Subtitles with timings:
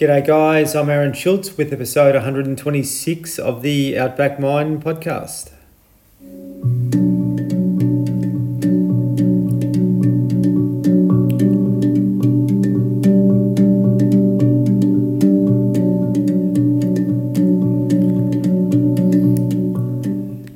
[0.00, 0.74] G'day, guys.
[0.74, 5.50] I'm Aaron Schultz with episode 126 of the Outback Mind podcast.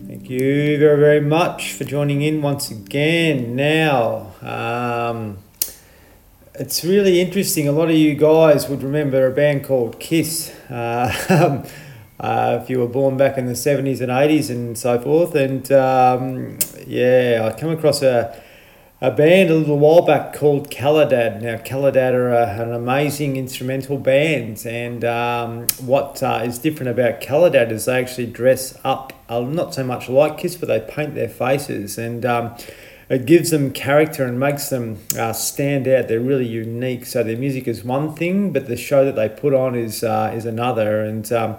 [0.08, 3.54] Thank you very, very much for joining in once again.
[3.54, 4.33] Now,
[6.57, 7.66] it's really interesting.
[7.66, 10.54] A lot of you guys would remember a band called Kiss.
[10.71, 11.67] Uh,
[12.21, 15.35] uh, if you were born back in the 70s and 80s and so forth.
[15.35, 18.40] And um, yeah, I come across a,
[19.00, 21.43] a band a little while back called Kallidad.
[21.43, 24.64] Now, Kallidad are a, an amazing instrumental band.
[24.64, 29.75] And um, what uh, is different about Kallidad is they actually dress up, uh, not
[29.75, 31.98] so much like Kiss, but they paint their faces.
[31.98, 32.55] And um,
[33.08, 36.08] it gives them character and makes them uh, stand out.
[36.08, 37.06] They're really unique.
[37.06, 40.33] So their music is one thing, but the show that they put on is uh,
[40.34, 41.03] is another.
[41.03, 41.59] And um,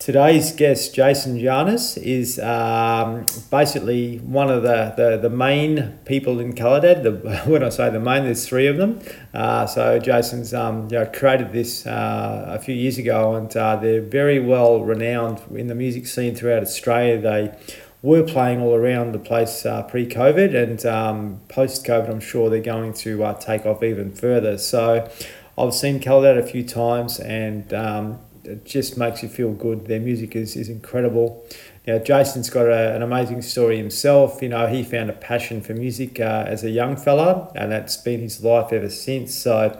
[0.00, 6.54] today's guest, Jason Janus, is um, basically one of the, the, the main people in
[6.54, 7.02] Kallidad.
[7.02, 9.00] The, when I say the main, there's three of them.
[9.32, 13.76] Uh, so Jason's um, you know, created this uh, a few years ago, and uh,
[13.76, 17.20] they're very well renowned in the music scene throughout Australia.
[17.20, 17.54] They
[18.02, 22.08] were playing all around the place uh, pre-COVID and um, post-COVID.
[22.08, 24.56] I'm sure they're going to uh, take off even further.
[24.56, 25.10] So
[25.58, 29.86] I've seen Kallidad a few times, and um, it just makes you feel good.
[29.86, 31.46] Their music is, is incredible.
[31.86, 34.40] Now Jason's got a, an amazing story himself.
[34.40, 37.96] You know, he found a passion for music uh, as a young fella, and that's
[37.98, 39.34] been his life ever since.
[39.34, 39.78] So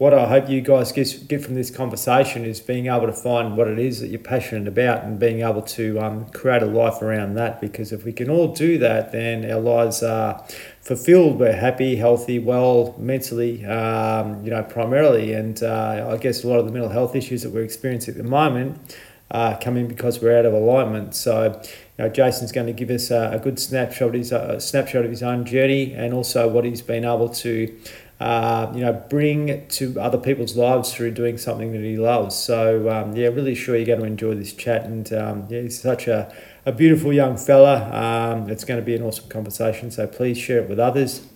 [0.00, 3.54] what I hope you guys get, get from this conversation is being able to find
[3.54, 7.02] what it is that you're passionate about and being able to um, create a life
[7.02, 7.60] around that.
[7.60, 10.42] Because if we can all do that, then our lives are
[10.80, 11.38] fulfilled.
[11.38, 15.34] We're happy, healthy, well, mentally, um, you know, primarily.
[15.34, 18.16] And uh, I guess a lot of the mental health issues that we're experiencing at
[18.16, 18.96] the moment
[19.30, 21.14] uh, come in because we're out of alignment.
[21.14, 21.60] So,
[21.98, 25.10] you know, Jason's going to give us a, a good snapshot his uh, snapshot of
[25.10, 27.78] his own journey and also what he's been able to
[28.20, 32.36] uh, you know, bring to other people's lives through doing something that he loves.
[32.36, 34.84] So, um, yeah, really sure you're going to enjoy this chat.
[34.84, 36.32] And um, yeah, he's such a,
[36.66, 37.88] a beautiful young fella.
[37.90, 39.90] Um, it's going to be an awesome conversation.
[39.90, 41.26] So please share it with others.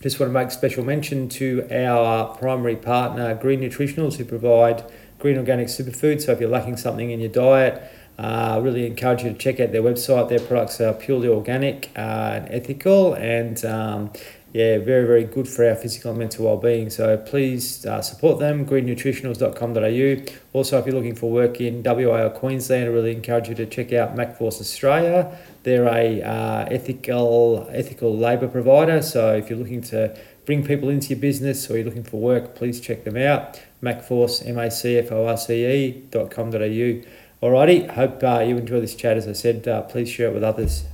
[0.00, 4.84] Just want to make special mention to our primary partner, Green Nutritionals, who provide
[5.18, 6.22] green organic superfood.
[6.22, 7.82] So if you're lacking something in your diet,
[8.18, 10.28] I uh, really encourage you to check out their website.
[10.28, 12.00] Their products are purely organic uh,
[12.34, 14.10] and ethical, and um,
[14.52, 16.90] yeah, very, very good for our physical and mental well-being.
[16.90, 20.34] So please uh, support them, greennutritionals.com.au.
[20.52, 23.66] Also, if you're looking for work in WA or Queensland, I really encourage you to
[23.66, 25.38] check out MacForce Australia.
[25.62, 29.02] They're a uh, ethical ethical labour provider.
[29.02, 32.56] So if you're looking to bring people into your business or you're looking for work,
[32.56, 33.60] please check them out.
[33.82, 37.02] MacForce, M-A-C-F-O-R-C-E dot com.au.
[37.42, 39.16] Alrighty, hope uh, you enjoy this chat.
[39.16, 40.84] As I said, uh, please share it with others.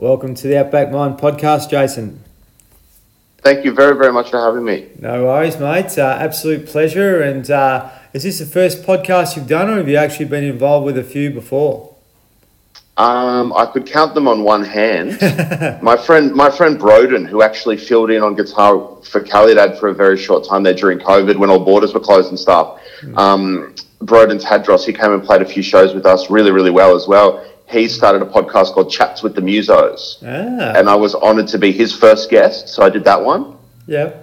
[0.00, 2.22] Welcome to the Outback Mind podcast, Jason.
[3.38, 4.90] Thank you very, very much for having me.
[4.96, 5.98] No worries, mate.
[5.98, 7.20] Uh, absolute pleasure.
[7.20, 10.86] And uh, is this the first podcast you've done, or have you actually been involved
[10.86, 11.96] with a few before?
[12.96, 15.18] Um, I could count them on one hand.
[15.82, 19.94] my friend, my friend Broden, who actually filled in on guitar for Kallidad for a
[19.94, 22.80] very short time there during COVID when all borders were closed and stuff.
[23.00, 23.18] Mm.
[23.18, 26.94] Um, Broden Tadros, he came and played a few shows with us really, really well
[26.94, 30.22] as well he started a podcast called Chats with the Musos.
[30.22, 30.78] Ah.
[30.78, 32.68] And I was honored to be his first guest.
[32.68, 33.56] So I did that one.
[33.86, 34.22] Yeah.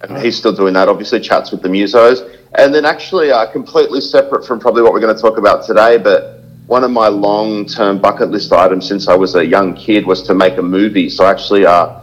[0.00, 0.20] And oh.
[0.20, 2.34] he's still doing that, obviously, Chats with the Musos.
[2.54, 5.98] And then actually, uh, completely separate from probably what we're going to talk about today,
[5.98, 10.06] but one of my long term bucket list items since I was a young kid
[10.06, 11.08] was to make a movie.
[11.10, 12.00] So actually, uh,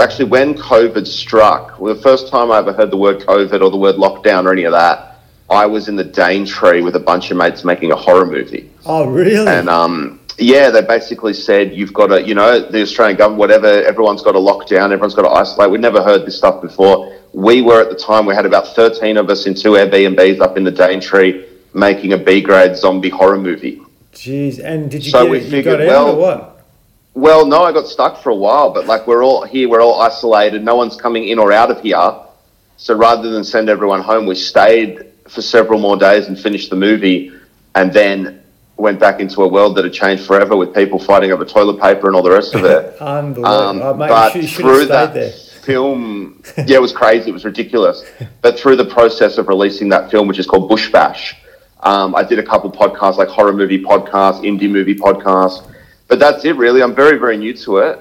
[0.00, 3.70] actually, when COVID struck, well, the first time I ever heard the word COVID or
[3.70, 5.18] the word lockdown or any of that,
[5.50, 8.71] I was in the Daintree with a bunch of mates making a horror movie.
[8.84, 9.46] Oh, really?
[9.46, 13.66] And um, yeah, they basically said you've got to, you know, the Australian government, whatever,
[13.66, 15.70] everyone's got to lock down, everyone's got to isolate.
[15.70, 17.16] We'd never heard this stuff before.
[17.32, 20.56] We were at the time, we had about 13 of us in two Airbnbs up
[20.56, 23.80] in the Daintree making a B grade zombie horror movie.
[24.12, 25.50] Jeez, and did you so get we it?
[25.50, 26.66] Figured, you got well, what?
[27.14, 30.00] Well, no, I got stuck for a while, but like we're all here, we're all
[30.00, 32.14] isolated, no one's coming in or out of here.
[32.76, 36.76] So rather than send everyone home, we stayed for several more days and finished the
[36.76, 37.32] movie,
[37.74, 38.41] and then
[38.76, 42.06] went back into a world that had changed forever with people fighting over toilet paper
[42.06, 42.96] and all the rest of it.
[43.00, 43.46] Unbelievable.
[43.46, 45.30] Um, oh, mate, but you should, you through that there.
[45.30, 47.30] film, yeah, it was crazy.
[47.30, 48.04] It was ridiculous.
[48.40, 51.36] but through the process of releasing that film, which is called Bush Bash,
[51.80, 55.68] um, I did a couple podcasts like horror movie podcasts, indie movie podcasts.
[56.08, 56.82] But that's it, really.
[56.82, 57.98] I'm very, very new to it.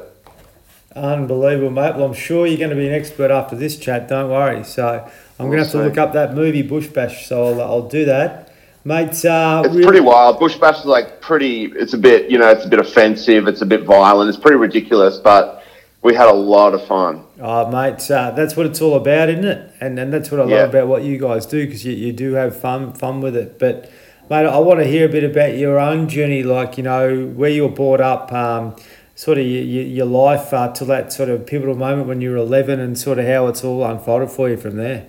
[0.96, 1.96] Unbelievable, mate.
[1.96, 4.08] Well, I'm sure you're going to be an expert after this chat.
[4.10, 4.64] Don't worry.
[4.64, 5.10] So
[5.40, 7.28] I'm going to have to look up that movie Bush Bash.
[7.28, 8.51] So I'll, I'll do that,
[8.84, 9.24] mate.
[9.26, 10.40] Uh, It's really- pretty wild.
[10.40, 11.72] Bush Bash is like pretty.
[11.76, 13.48] It's a bit, you know, it's a bit offensive.
[13.48, 14.30] It's a bit violent.
[14.30, 15.64] It's pretty ridiculous, but
[16.04, 17.22] we had a lot of fun.
[17.42, 19.72] Oh, mate, uh, that's what it's all about, isn't it?
[19.80, 20.62] And and that's what I Yeah.
[20.62, 23.60] love about what you guys do because you, you do have fun fun with it.
[23.60, 23.90] But
[24.30, 27.50] mate, I want to hear a bit about your own journey, like you know where
[27.52, 28.76] you were brought up, um,
[29.16, 32.32] sort of your, your, your life uh, till that sort of pivotal moment when you
[32.32, 35.04] were eleven, and sort of how it's all unfolded for you from there.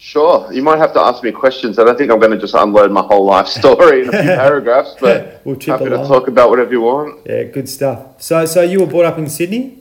[0.00, 1.76] Sure, you might have to ask me questions.
[1.76, 4.20] I don't think I'm going to just unload my whole life story in a few
[4.44, 7.26] paragraphs, but We'll chip happy to talk about whatever you want.
[7.26, 8.22] Yeah, good stuff.
[8.22, 9.78] So so you were brought up in Sydney.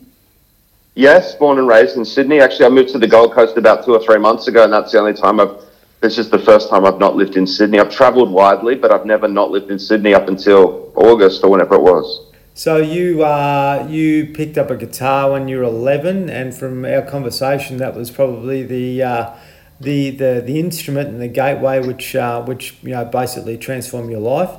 [0.95, 2.39] Yes, born and raised in Sydney.
[2.39, 4.91] Actually, I moved to the Gold Coast about two or three months ago, and that's
[4.91, 5.61] the only time I've.
[6.01, 7.79] This is the first time I've not lived in Sydney.
[7.79, 11.75] I've travelled widely, but I've never not lived in Sydney up until August or whenever
[11.75, 12.31] it was.
[12.55, 17.03] So you uh, you picked up a guitar when you were eleven, and from our
[17.03, 19.33] conversation, that was probably the uh,
[19.79, 24.19] the, the the instrument and the gateway which uh, which you know basically transformed your
[24.19, 24.49] life.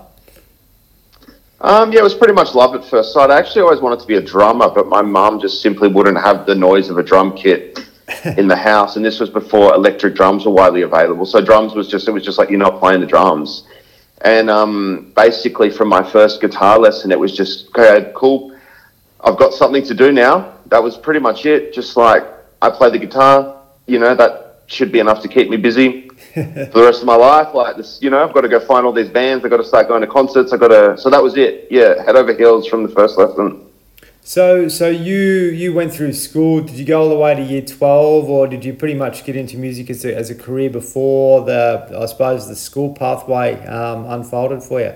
[1.61, 3.31] Um, yeah, it was pretty much love at first sight.
[3.31, 6.47] I actually always wanted to be a drummer, but my mum just simply wouldn't have
[6.47, 7.81] the noise of a drum kit
[8.37, 8.94] in the house.
[8.94, 11.26] And this was before electric drums were widely available.
[11.26, 13.67] So drums was just, it was just like, you're not playing the drums.
[14.20, 18.56] And um, basically, from my first guitar lesson, it was just, okay, cool.
[19.20, 20.55] I've got something to do now.
[20.67, 21.73] That was pretty much it.
[21.73, 22.25] Just like,
[22.62, 26.43] I play the guitar, you know, that should be enough to keep me busy for
[26.43, 27.55] the rest of my life.
[27.55, 29.44] Like this, you know, I've got to go find all these bands.
[29.44, 30.53] I've got to start going to concerts.
[30.53, 30.97] I've got to.
[30.97, 31.67] So that was it.
[31.70, 33.65] Yeah, head over heels from the first lesson.
[34.23, 36.61] So so you you went through school.
[36.61, 39.37] Did you go all the way to year twelve, or did you pretty much get
[39.37, 44.05] into music as a, as a career before the I suppose the school pathway um,
[44.05, 44.93] unfolded for you?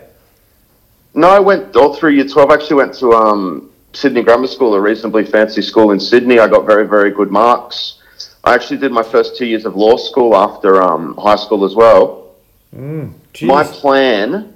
[1.15, 2.51] No, I went all through year twelve.
[2.51, 6.39] I actually went to um, Sydney Grammar School, a reasonably fancy school in Sydney.
[6.39, 8.02] I got very very good marks.
[8.45, 11.75] I actually did my first two years of law school after um, high school as
[11.75, 12.35] well.
[12.75, 13.13] Mm,
[13.49, 14.55] My plan,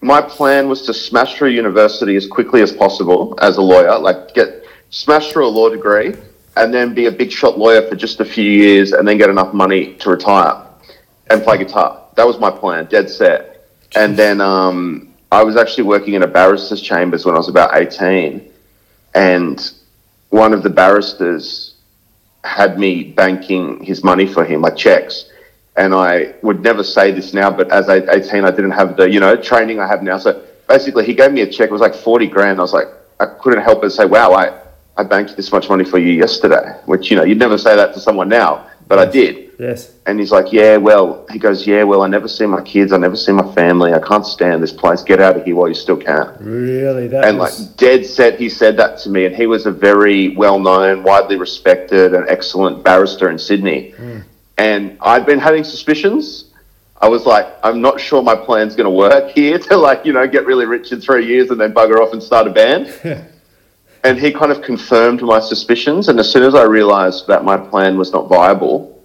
[0.00, 4.34] my plan was to smash through university as quickly as possible as a lawyer, like
[4.34, 6.14] get smash through a law degree,
[6.56, 9.30] and then be a big shot lawyer for just a few years, and then get
[9.30, 10.66] enough money to retire
[11.30, 12.02] and play guitar.
[12.16, 13.68] That was my plan, dead set.
[13.94, 17.76] And then um, I was actually working in a barrister's chambers when I was about
[17.76, 18.50] eighteen,
[19.14, 19.72] and
[20.30, 21.69] one of the barristers
[22.44, 25.30] had me banking his money for him, my checks.
[25.76, 29.08] And I would never say this now, but as I 18, I didn't have the,
[29.08, 30.18] you know, training I have now.
[30.18, 31.70] So basically, he gave me a check.
[31.70, 32.58] It was like 40 grand.
[32.58, 32.88] I was like,
[33.20, 34.58] I couldn't help but say, wow, I,
[34.96, 37.94] I banked this much money for you yesterday, which, you know, you'd never say that
[37.94, 39.49] to someone now, but I did.
[39.60, 39.92] Yes.
[40.06, 42.92] And he's like, yeah, well, he goes, yeah, well, I never see my kids.
[42.92, 43.92] I never see my family.
[43.92, 45.02] I can't stand this place.
[45.02, 48.48] Get out of here while you still can Really, that and like dead set he
[48.48, 52.82] said that to me and he was a very well known widely respected and excellent
[52.82, 54.18] barrister in sydney hmm.
[54.58, 56.52] and i'd been having suspicions
[57.00, 60.12] i was like i'm not sure my plan's going to work here to like you
[60.12, 62.86] know get really rich in three years and then bugger off and start a band
[64.04, 67.56] and he kind of confirmed my suspicions and as soon as i realized that my
[67.56, 68.99] plan was not viable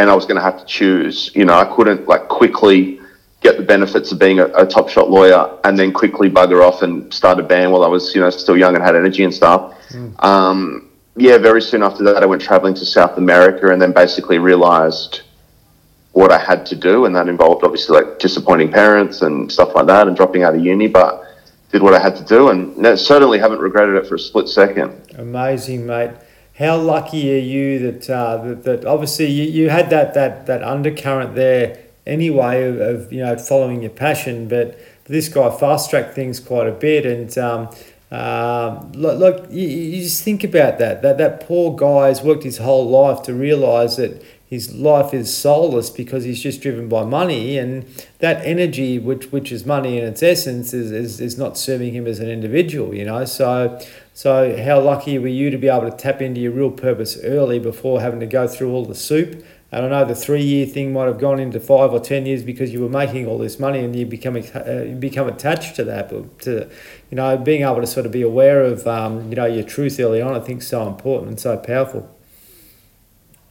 [0.00, 3.00] and i was going to have to choose you know i couldn't like quickly
[3.40, 6.82] get the benefits of being a, a top shot lawyer and then quickly bugger off
[6.82, 9.32] and start a band while I was, you know, still young and had energy and
[9.32, 9.74] stuff.
[10.18, 14.38] Um, yeah, very soon after that, I went traveling to South America and then basically
[14.38, 15.22] realized
[16.12, 17.06] what I had to do.
[17.06, 20.62] And that involved obviously like disappointing parents and stuff like that and dropping out of
[20.62, 21.24] uni, but
[21.72, 25.14] did what I had to do and certainly haven't regretted it for a split second.
[25.16, 26.10] Amazing, mate.
[26.60, 30.62] How lucky are you that uh, that, that obviously you, you had that, that, that
[30.62, 36.14] undercurrent there anyway of, of you know following your passion, but this guy fast tracked
[36.14, 37.36] things quite a bit and.
[37.38, 37.70] Um,
[38.12, 41.00] um, look, look you, you just think about that.
[41.00, 45.32] That that poor guy has worked his whole life to realise that his life is
[45.32, 47.84] soulless because he's just driven by money, and
[48.18, 52.08] that energy, which which is money in its essence, is, is, is not serving him
[52.08, 52.92] as an individual.
[52.92, 53.80] You know, so
[54.20, 57.58] so how lucky were you to be able to tap into your real purpose early
[57.58, 59.42] before having to go through all the soup?
[59.72, 62.42] And I know the three year thing might have gone into five or ten years
[62.42, 65.84] because you were making all this money and you become uh, you become attached to
[65.84, 66.10] that.
[66.10, 66.68] But to
[67.10, 69.98] you know, being able to sort of be aware of um, you know your truth
[69.98, 72.14] early on, I think is so important and so powerful.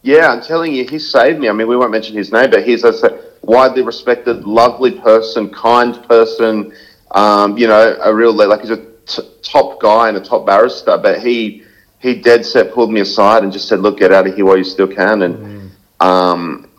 [0.03, 1.49] Yeah, I'm telling you, he saved me.
[1.49, 5.95] I mean, we won't mention his name, but he's a widely respected, lovely person, kind
[6.07, 6.71] person.
[7.09, 10.97] Um, you know, a real like he's a t- top guy and a top barrister.
[10.97, 11.63] But he
[11.99, 14.57] he dead set pulled me aside and just said, "Look, get out of here while
[14.57, 16.69] you still can." And um,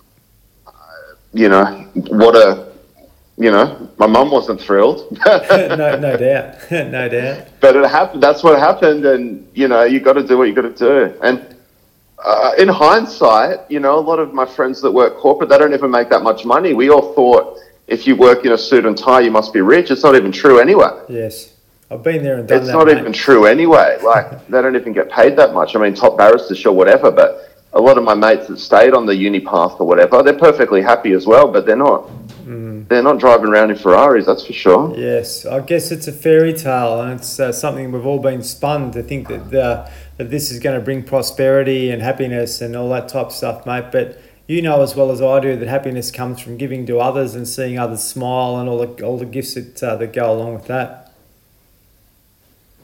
[1.32, 2.70] you know, what a
[3.40, 5.10] you know, my mum wasn't thrilled.
[5.26, 7.48] no, no doubt, no doubt.
[7.60, 8.22] But it happened.
[8.22, 11.18] That's what happened, and you know, you got to do what you got to do.
[11.22, 11.56] And
[12.22, 15.72] uh, in hindsight, you know, a lot of my friends that work corporate, they don't
[15.72, 16.74] even make that much money.
[16.74, 19.90] We all thought if you work in a suit and tie, you must be rich.
[19.90, 20.90] It's not even true anyway.
[21.08, 21.54] Yes.
[21.90, 22.72] I've been there and done it's that.
[22.72, 22.98] not mate.
[22.98, 23.98] even true anyway.
[24.10, 25.76] Like they don't even get paid that much.
[25.76, 27.10] I mean, top barristers, sure, whatever.
[27.10, 30.38] But a lot of my mates that stayed on the uni path or whatever, they're
[30.38, 31.48] perfectly happy as well.
[31.48, 32.08] But they're not.
[32.44, 32.88] Mm.
[32.88, 34.26] They're not driving around in Ferraris.
[34.26, 34.96] That's for sure.
[34.96, 38.90] Yes, I guess it's a fairy tale, and it's uh, something we've all been spun
[38.92, 42.88] to think that uh, that this is going to bring prosperity and happiness and all
[42.90, 43.92] that type of stuff, mate.
[43.92, 47.36] But you know as well as I do that happiness comes from giving to others
[47.36, 50.54] and seeing others smile and all the all the gifts that uh, that go along
[50.54, 51.09] with that.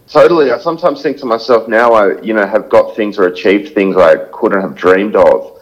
[0.08, 0.52] Totally.
[0.52, 3.96] I sometimes think to myself now, I you know have got things or achieved things
[3.96, 5.52] I couldn't have dreamed of.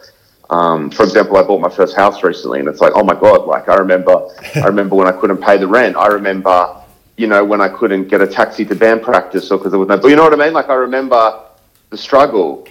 [0.51, 3.47] Um, for example, I bought my first house recently, and it's like, oh my god!
[3.47, 5.95] Like I remember, I remember when I couldn't pay the rent.
[5.95, 6.75] I remember,
[7.17, 9.89] you know, when I couldn't get a taxi to band practice, or because there was
[9.89, 9.97] no.
[9.97, 10.53] But you know what I mean?
[10.53, 11.41] Like I remember
[11.89, 12.67] the struggle,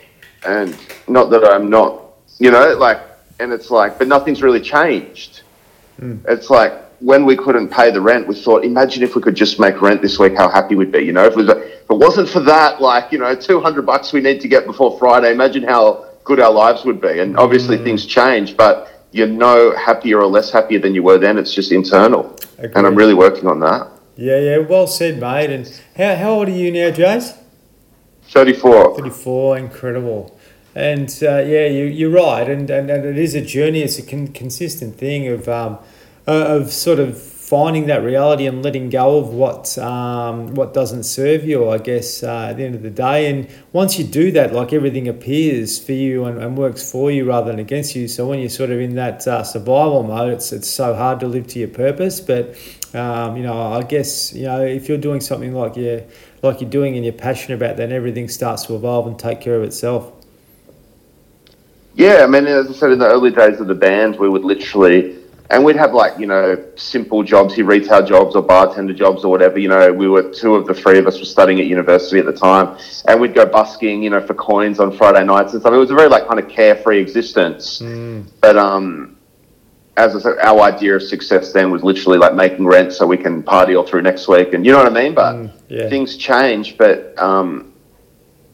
[0.46, 0.76] and
[1.08, 2.02] not that I'm not,
[2.38, 3.00] you know, like,
[3.40, 5.42] and it's like, but nothing's really changed.
[6.28, 6.72] It's like
[7.04, 10.00] when we couldn't pay the rent, we thought, imagine if we could just make rent
[10.00, 11.00] this week, how happy we'd be.
[11.00, 14.14] You know, if it, was, if it wasn't for that, like, you know, 200 bucks
[14.14, 17.20] we need to get before Friday, imagine how good our lives would be.
[17.20, 21.37] And obviously things change, but you're no happier or less happier than you were then.
[21.37, 22.38] It's just internal.
[22.58, 23.87] And I'm really working on that.
[24.16, 25.50] Yeah, yeah, well said, mate.
[25.50, 27.37] And how, how old are you now, Jace?
[28.28, 28.96] 34.
[28.96, 30.38] 34, incredible.
[30.75, 32.49] And uh, yeah, you, you're right.
[32.49, 35.78] And, and, and it is a journey, it's a con- consistent thing of, um,
[36.26, 41.44] of sort of finding that reality and letting go of what, um, what doesn't serve
[41.44, 43.28] you, I guess, uh, at the end of the day.
[43.30, 47.26] And once you do that, like everything appears for you and, and works for you
[47.26, 48.08] rather than against you.
[48.08, 51.28] So when you're sort of in that uh, survival mode, it's, it's so hard to
[51.28, 52.18] live to your purpose.
[52.18, 52.56] But,
[52.94, 56.02] um, you know, I guess, you know, if you're doing something like you're,
[56.42, 59.56] like you're doing and you're passionate about, then everything starts to evolve and take care
[59.56, 60.12] of itself.
[61.94, 64.44] Yeah, I mean, as I said, in the early days of the band, we would
[64.44, 65.18] literally,
[65.50, 69.30] and we'd have like, you know, simple jobs here, retail jobs or bartender jobs or
[69.30, 69.58] whatever.
[69.58, 72.24] You know, we were two of the three of us were studying at university at
[72.24, 75.74] the time, and we'd go busking, you know, for coins on Friday nights and stuff.
[75.74, 77.82] It was a very like kind of carefree existence.
[78.40, 79.18] But um,
[79.96, 83.18] as I said, our idea of success then was literally like making rent so we
[83.18, 85.14] can party all through next week, and you know what I mean.
[85.14, 85.90] But yeah.
[85.90, 87.74] things change, but um,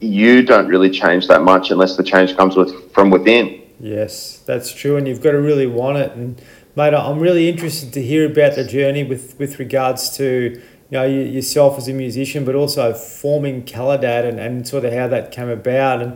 [0.00, 3.62] you don't really change that much unless the change comes with from within.
[3.78, 6.12] Yes, that's true, and you've got to really want it.
[6.12, 6.40] And
[6.80, 11.04] mate, I'm really interested to hear about the journey with with regards to you know
[11.04, 15.50] yourself as a musician, but also forming Kallidad and, and sort of how that came
[15.50, 16.00] about.
[16.02, 16.12] And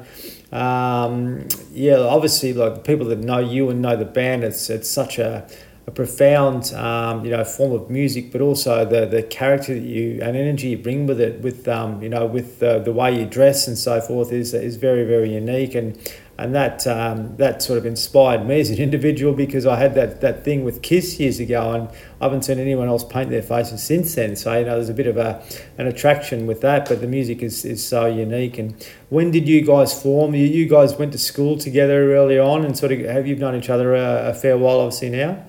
[0.52, 5.18] um, yeah, obviously, like people that know you and know the band, it's it's such
[5.18, 5.46] a
[5.86, 10.18] a profound, um, you know, form of music, but also the, the character that you
[10.22, 13.26] and energy you bring with it, with um, you know, with the, the way you
[13.26, 15.98] dress and so forth, is is very very unique, and
[16.36, 20.20] and that um, that sort of inspired me as an individual because I had that,
[20.20, 21.88] that thing with Kiss years ago, and
[22.20, 24.34] I haven't seen anyone else paint their faces since then.
[24.34, 25.42] So you know, there's a bit of a
[25.78, 28.58] an attraction with that, but the music is, is so unique.
[28.58, 30.34] And when did you guys form?
[30.34, 33.54] You, you guys went to school together early on, and sort of have you known
[33.54, 35.44] each other a, a fair while, obviously now.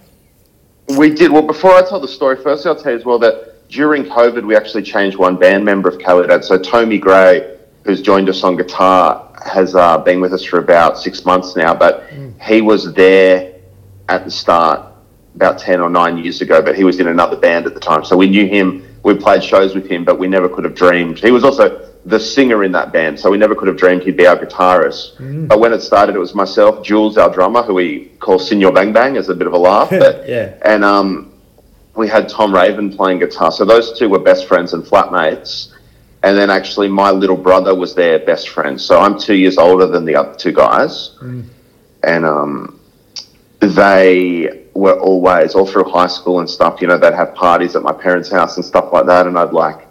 [0.98, 1.42] We did well.
[1.42, 4.56] Before I tell the story, firstly, I'll tell you as well that during COVID, we
[4.56, 6.44] actually changed one band member of Kallidad.
[6.44, 10.98] So Tommy Gray, who's joined us on guitar, has uh, been with us for about
[10.98, 11.74] six months now.
[11.74, 12.04] But
[12.42, 13.54] he was there
[14.10, 14.82] at the start
[15.36, 16.62] about ten or nine years ago.
[16.62, 18.84] But he was in another band at the time, so we knew him.
[19.04, 21.20] We played shows with him, but we never could have dreamed.
[21.20, 24.18] He was also the singer in that band, so we never could have dreamed he'd
[24.18, 25.48] be our guitarist.
[25.48, 28.94] But when it started, it was myself, Jules, our drummer, who we call Senor Bang
[28.94, 29.90] Bang, as a bit of a laugh.
[30.06, 30.54] But Yeah.
[30.64, 31.34] and um,
[31.96, 33.52] we had Tom Raven playing guitar.
[33.52, 35.72] So those two were best friends and flatmates.
[36.26, 38.82] And then actually, my little brother was their best friend.
[38.82, 41.12] So I'm two years older than the other two guys.
[42.02, 42.80] And um,
[43.60, 47.84] they were always, all through high school and stuff, you know, they'd have parties at
[47.84, 49.28] my parents' house and stuff like that.
[49.28, 49.86] And I'd like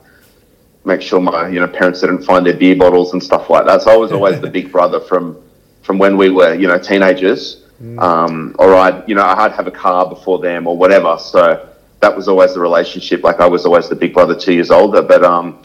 [0.85, 3.83] make sure my, you know, parents didn't find their beer bottles and stuff like that.
[3.83, 5.41] So I was always the big brother from,
[5.83, 7.65] from when we were, you know, teenagers.
[8.01, 11.17] Um, or I'd, you know, I'd have a car before them or whatever.
[11.19, 11.69] So
[12.01, 13.23] that was always the relationship.
[13.23, 15.01] Like I was always the big brother, two years older.
[15.01, 15.63] But um,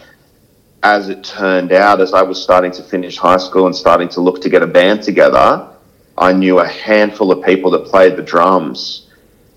[0.83, 4.21] as it turned out, as I was starting to finish high school and starting to
[4.21, 5.69] look to get a band together,
[6.17, 9.07] I knew a handful of people that played the drums.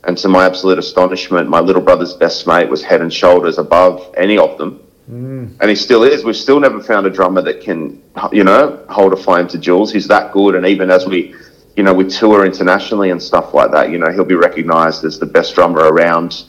[0.05, 4.13] And to my absolute astonishment, my little brother's best mate was head and shoulders above
[4.17, 4.81] any of them.
[5.11, 5.57] Mm.
[5.61, 6.25] And he still is.
[6.25, 8.03] We've still never found a drummer that can,
[8.33, 9.93] you know, hold a flame to Jules.
[9.93, 10.55] He's that good.
[10.57, 11.35] And even as we,
[11.77, 15.19] you know, we tour internationally and stuff like that, you know, he'll be recognized as
[15.19, 16.45] the best drummer around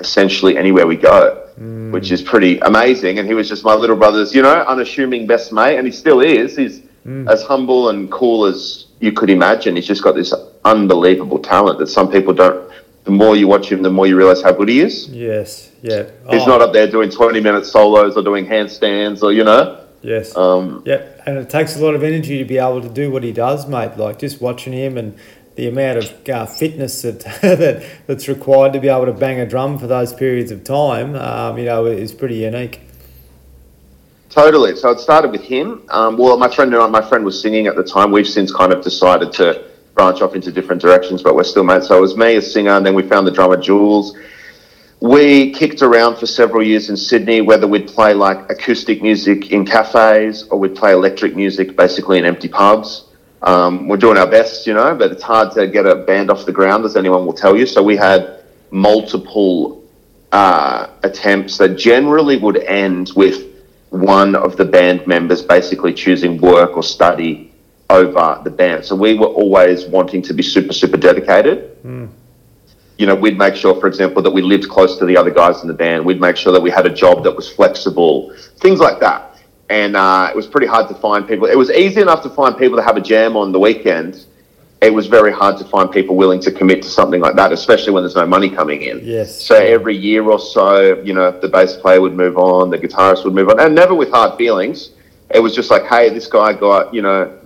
[0.00, 1.92] essentially anywhere we go, mm.
[1.92, 3.18] which is pretty amazing.
[3.18, 6.20] And he was just my little brother's, you know, unassuming best mate, and he still
[6.20, 6.56] is.
[6.56, 7.30] He's mm.
[7.30, 9.76] as humble and cool as you could imagine.
[9.76, 10.32] He's just got this
[10.64, 12.70] unbelievable talent that some people don't.
[13.04, 15.08] The more you watch him, the more you realize how good he is.
[15.08, 16.04] Yes, yeah.
[16.28, 16.46] He's oh.
[16.46, 19.78] not up there doing twenty-minute solos or doing handstands or you know.
[20.02, 20.36] Yes.
[20.36, 23.22] Um, yeah, and it takes a lot of energy to be able to do what
[23.22, 23.96] he does, mate.
[23.96, 25.16] Like just watching him and
[25.60, 29.46] the amount of uh, fitness that, that that's required to be able to bang a
[29.46, 32.80] drum for those periods of time, um, you know, is pretty unique.
[34.30, 34.74] Totally.
[34.74, 35.82] So it started with him.
[35.90, 38.10] Um, well, my friend and I, my friend was singing at the time.
[38.10, 41.88] We've since kind of decided to branch off into different directions, but we're still mates.
[41.88, 44.16] So it was me, a singer, and then we found the drummer Jules.
[45.00, 49.66] We kicked around for several years in Sydney, whether we'd play like acoustic music in
[49.66, 53.09] cafes or we'd play electric music basically in empty pubs.
[53.42, 56.44] Um, we're doing our best, you know, but it's hard to get a band off
[56.44, 57.66] the ground, as anyone will tell you.
[57.66, 59.82] So we had multiple
[60.32, 63.46] uh, attempts that generally would end with
[63.88, 67.52] one of the band members basically choosing work or study
[67.88, 68.84] over the band.
[68.84, 71.82] So we were always wanting to be super, super dedicated.
[71.82, 72.10] Mm.
[72.98, 75.62] You know, we'd make sure, for example, that we lived close to the other guys
[75.62, 76.04] in the band.
[76.04, 79.29] We'd make sure that we had a job that was flexible, things like that
[79.70, 81.46] and uh, it was pretty hard to find people.
[81.46, 84.26] It was easy enough to find people to have a jam on the weekend.
[84.82, 87.92] It was very hard to find people willing to commit to something like that, especially
[87.92, 89.00] when there's no money coming in.
[89.04, 89.40] Yes.
[89.40, 93.24] So every year or so, you know, the bass player would move on, the guitarist
[93.24, 94.90] would move on, and never with hard feelings.
[95.32, 97.38] It was just like, hey, this guy got, you know,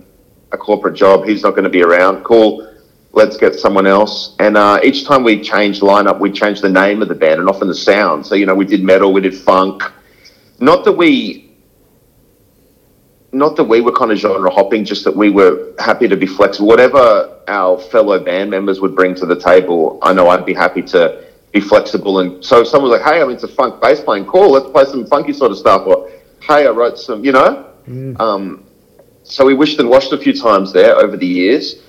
[0.51, 1.25] a corporate job.
[1.25, 2.23] He's not going to be around.
[2.23, 2.71] Cool.
[3.11, 4.35] Let's get someone else.
[4.39, 7.47] And uh, each time we changed lineup, we changed the name of the band and
[7.47, 8.25] often the sound.
[8.25, 9.83] So, you know, we did metal, we did funk.
[10.59, 11.44] Not that we
[13.35, 16.25] not that we were kind of genre hopping, just that we were happy to be
[16.25, 16.67] flexible.
[16.67, 20.81] Whatever our fellow band members would bring to the table, I know I'd be happy
[20.83, 22.19] to be flexible.
[22.19, 24.85] And so if someone was like, hey, I'm into funk bass playing, cool, let's play
[24.85, 25.85] some funky sort of stuff.
[25.85, 26.09] Or,
[26.41, 27.73] hey, I wrote some, you know?
[27.87, 28.19] Mm.
[28.19, 28.63] Um,
[29.23, 31.83] so we wished and washed a few times there over the years.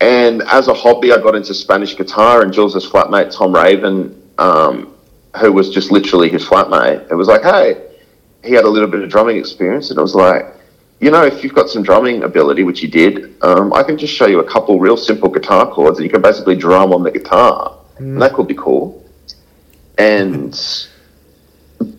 [0.00, 4.94] And as a hobby, I got into Spanish guitar, and Jules' flatmate, Tom Raven, um,
[5.40, 7.84] who was just literally his flatmate, it was like, hey,
[8.44, 10.44] he had a little bit of drumming experience, and it was like,
[11.00, 14.12] you know, if you've got some drumming ability, which you did, um, I can just
[14.12, 17.10] show you a couple real simple guitar chords and you can basically drum on the
[17.10, 17.78] guitar.
[17.98, 18.18] Mm.
[18.18, 19.04] That could be cool.
[19.96, 20.58] And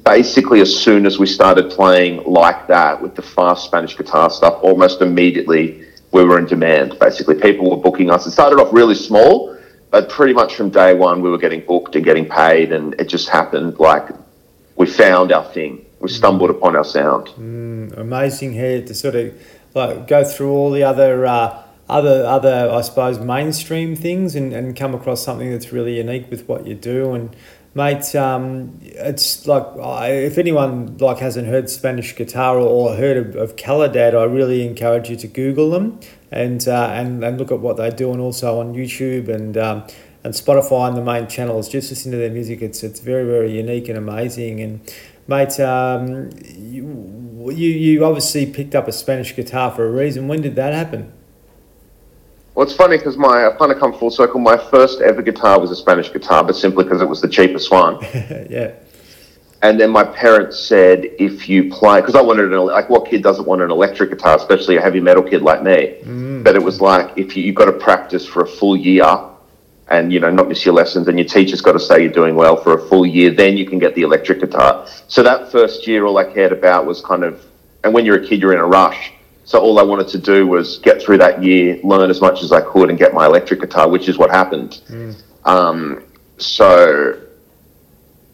[0.04, 4.60] basically, as soon as we started playing like that with the fast Spanish guitar stuff,
[4.62, 6.98] almost immediately we were in demand.
[7.00, 8.26] Basically, people were booking us.
[8.26, 9.58] It started off really small,
[9.92, 12.74] but pretty much from day one, we were getting booked and getting paid.
[12.74, 14.10] And it just happened like
[14.76, 17.28] we found our thing we stumbled upon our sound.
[17.28, 19.34] Mm, amazing here to sort of
[19.76, 24.76] like go through all the other uh, other other I suppose mainstream things and, and
[24.76, 27.14] come across something that's really unique with what you do.
[27.14, 27.36] And
[27.74, 33.56] mate um, it's like if anyone like hasn't heard Spanish guitar or heard of, of
[33.56, 36.00] Kallidad I really encourage you to Google them
[36.32, 39.84] and uh, and and look at what they do and also on YouTube and um,
[40.24, 41.70] and Spotify and the main channels.
[41.70, 42.62] Just listen to their music.
[42.62, 44.60] It's it's very very unique and amazing.
[44.62, 44.94] And
[45.30, 50.28] Mate, um, you, you obviously picked up a Spanish guitar for a reason.
[50.28, 51.14] When did that happen?
[52.56, 54.40] Well, it's funny because my I've kind of come full circle.
[54.40, 57.70] My first ever guitar was a Spanish guitar, but simply because it was the cheapest
[57.70, 58.00] one.
[58.50, 58.72] yeah.
[59.62, 63.22] And then my parents said, if you play, because I wanted an like, what kid
[63.22, 66.00] doesn't want an electric guitar, especially a heavy metal kid like me?
[66.06, 66.44] Mm.
[66.44, 69.06] But it was like, if you, you've got to practice for a full year
[69.90, 72.36] and you know not miss your lessons and your teacher's got to say you're doing
[72.36, 74.88] well for a full year then you can get the electric guitar.
[75.08, 77.44] So that first year all i cared about was kind of
[77.84, 79.12] and when you're a kid you're in a rush.
[79.44, 82.52] So all i wanted to do was get through that year learn as much as
[82.52, 84.82] i could and get my electric guitar which is what happened.
[84.88, 85.22] Mm.
[85.46, 86.04] um,
[86.38, 87.22] so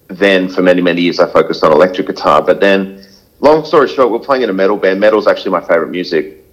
[0.08, 2.42] then for many many years i focused on electric guitar.
[2.42, 3.06] But then
[3.40, 5.00] long story short we're playing in a metal band.
[5.00, 6.44] Metal's actually my favorite music.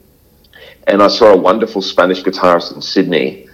[0.87, 3.49] And i saw a wonderful spanish guitarist in sydney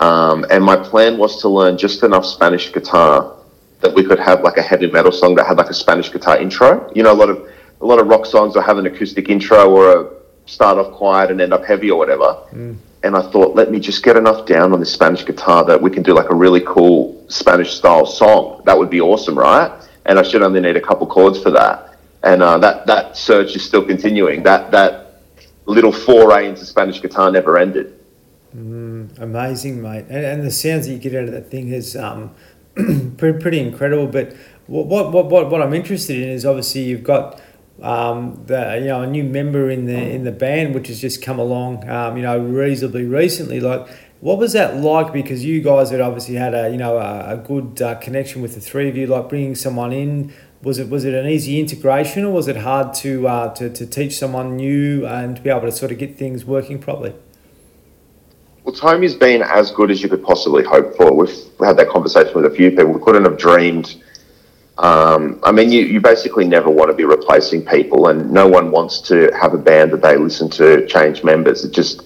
[0.00, 3.36] um, and my plan was to learn just enough Spanish guitar
[3.80, 6.38] that we could have like a heavy metal song that had like a Spanish guitar
[6.38, 6.90] intro.
[6.94, 7.48] You know, a lot of
[7.80, 10.10] a lot of rock songs will have an acoustic intro or a
[10.46, 12.36] start off quiet and end up heavy or whatever.
[12.52, 12.76] Mm.
[13.02, 15.90] And I thought, let me just get enough down on this Spanish guitar that we
[15.90, 18.62] can do like a really cool Spanish style song.
[18.64, 19.70] That would be awesome, right?
[20.06, 21.98] And I should only need a couple chords for that.
[22.22, 24.42] And uh, that that search is still continuing.
[24.42, 25.22] That that
[25.66, 27.95] little foray into Spanish guitar never ended.
[28.56, 30.06] Mm, amazing, mate.
[30.08, 32.34] And, and the sounds that you get out of that thing is um,
[32.74, 34.06] pretty, pretty incredible.
[34.06, 34.34] But
[34.66, 37.40] what, what, what, what I'm interested in is obviously you've got
[37.82, 41.20] um, the you know a new member in the in the band which has just
[41.20, 43.86] come along um, you know reasonably recently like
[44.20, 45.12] What was that like?
[45.12, 48.54] Because you guys had obviously had a you know a, a good uh, connection with
[48.54, 49.06] the three of you.
[49.06, 52.94] Like bringing someone in, was it was it an easy integration, or was it hard
[52.94, 56.16] to uh, to to teach someone new and to be able to sort of get
[56.16, 57.14] things working properly?
[58.66, 61.14] Well, Tommy's been as good as you could possibly hope for.
[61.14, 62.88] We've had that conversation with a few people.
[62.88, 64.02] We couldn't have dreamed.
[64.78, 68.72] Um, I mean, you, you basically never want to be replacing people, and no one
[68.72, 71.64] wants to have a band that they listen to change members.
[71.64, 72.02] It just,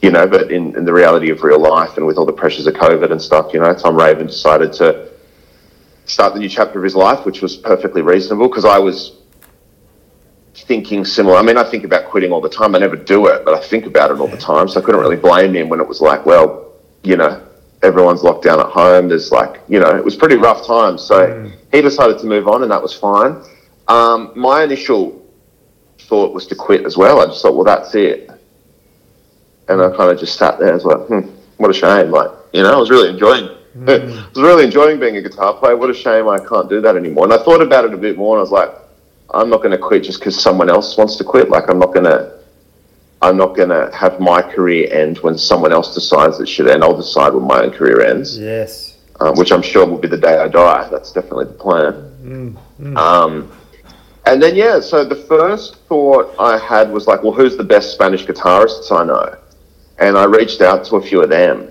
[0.00, 2.66] you know, but in, in the reality of real life and with all the pressures
[2.66, 5.10] of COVID and stuff, you know, Tom Raven decided to
[6.06, 9.12] start the new chapter of his life, which was perfectly reasonable because I was
[10.62, 11.36] thinking similar.
[11.36, 12.74] I mean, I think about quitting all the time.
[12.74, 14.68] I never do it, but I think about it all the time.
[14.68, 17.42] So I couldn't really blame him when it was like, well, you know,
[17.82, 19.08] everyone's locked down at home.
[19.08, 21.02] There's like, you know, it was pretty rough times.
[21.02, 21.52] So mm.
[21.72, 23.42] he decided to move on, and that was fine.
[23.88, 25.24] Um, my initial
[26.00, 27.20] thought was to quit as well.
[27.20, 28.30] I just thought, well, that's it.
[29.68, 30.72] And I kind of just sat there.
[30.72, 31.20] I was like, hmm,
[31.58, 32.10] what a shame.
[32.10, 33.48] Like, you know, I was really enjoying.
[33.78, 34.10] Mm.
[34.10, 35.76] I was really enjoying being a guitar player.
[35.76, 37.24] What a shame I can't do that anymore.
[37.24, 38.74] And I thought about it a bit more, and I was like,
[39.34, 41.50] I'm not going to quit just because someone else wants to quit.
[41.50, 42.38] Like I'm not going to,
[43.20, 46.82] I'm not going to have my career end when someone else decides it should end.
[46.82, 48.38] I'll decide when my own career ends.
[48.38, 48.96] Yes.
[49.20, 50.88] Um, which I'm sure will be the day I die.
[50.90, 51.92] That's definitely the plan.
[52.22, 52.96] Mm, mm.
[52.96, 53.52] Um,
[54.26, 57.92] and then yeah, so the first thought I had was like, well, who's the best
[57.92, 59.36] Spanish guitarists I know?
[59.98, 61.68] And I reached out to a few of them,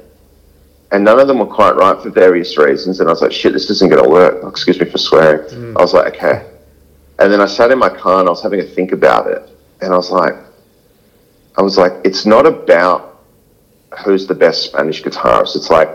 [0.91, 2.99] and none of them were quite right for various reasons.
[2.99, 4.43] And I was like, shit, this isn't going to work.
[4.43, 5.47] Excuse me for swearing.
[5.49, 5.77] Mm.
[5.77, 6.45] I was like, okay,
[7.19, 9.49] and then I sat in my car and I was having a think about it.
[9.81, 10.35] And I was like,
[11.57, 13.23] I was like, it's not about
[14.03, 15.55] who's the best Spanish guitarist.
[15.55, 15.89] It's like,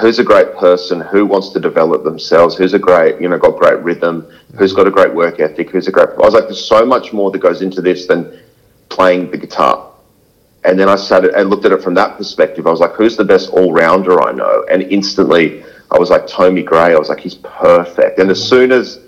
[0.00, 3.58] who's a great person, who wants to develop themselves, who's a great, you know, got
[3.58, 4.26] great rhythm,
[4.58, 6.08] who's got a great work ethic, who's a great.
[6.08, 8.40] I was like, there's so much more that goes into this than
[8.88, 9.92] playing the guitar.
[10.64, 12.66] And then I sat and looked at it from that perspective.
[12.66, 14.64] I was like, who's the best all rounder I know?
[14.70, 16.94] And instantly I was like, Tommy Gray.
[16.94, 18.18] I was like, he's perfect.
[18.18, 19.00] And as soon as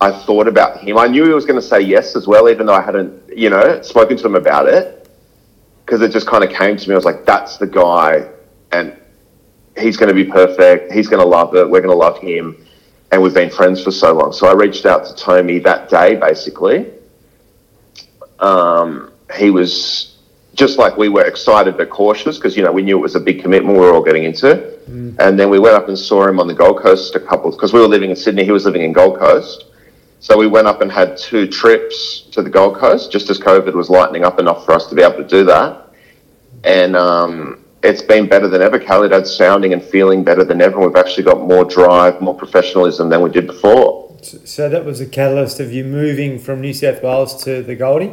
[0.00, 0.98] I thought about him.
[0.98, 3.48] I knew he was going to say yes as well, even though I hadn't, you
[3.48, 5.08] know, spoken to him about it.
[5.84, 6.94] Because it just kind of came to me.
[6.94, 8.28] I was like, that's the guy.
[8.72, 8.96] And
[9.78, 10.92] he's going to be perfect.
[10.92, 11.68] He's going to love it.
[11.68, 12.66] We're going to love him.
[13.12, 14.32] And we've been friends for so long.
[14.32, 16.90] So I reached out to Tommy that day, basically.
[18.40, 20.16] Um, he was
[20.54, 23.20] just like we were excited but cautious because, you know, we knew it was a
[23.20, 24.76] big commitment we were all getting into.
[24.90, 25.18] Mm.
[25.20, 27.72] And then we went up and saw him on the Gold Coast a couple, because
[27.72, 28.44] we were living in Sydney.
[28.44, 29.66] He was living in Gold Coast.
[30.20, 33.74] So we went up and had two trips to the Gold Coast just as COVID
[33.74, 35.88] was lightening up enough for us to be able to do that.
[36.64, 38.78] And um, it's been better than ever.
[38.78, 40.80] Kallidad's sounding and feeling better than ever.
[40.80, 44.16] We've actually got more drive, more professionalism than we did before.
[44.22, 48.12] So that was a catalyst of you moving from New South Wales to the Goldie?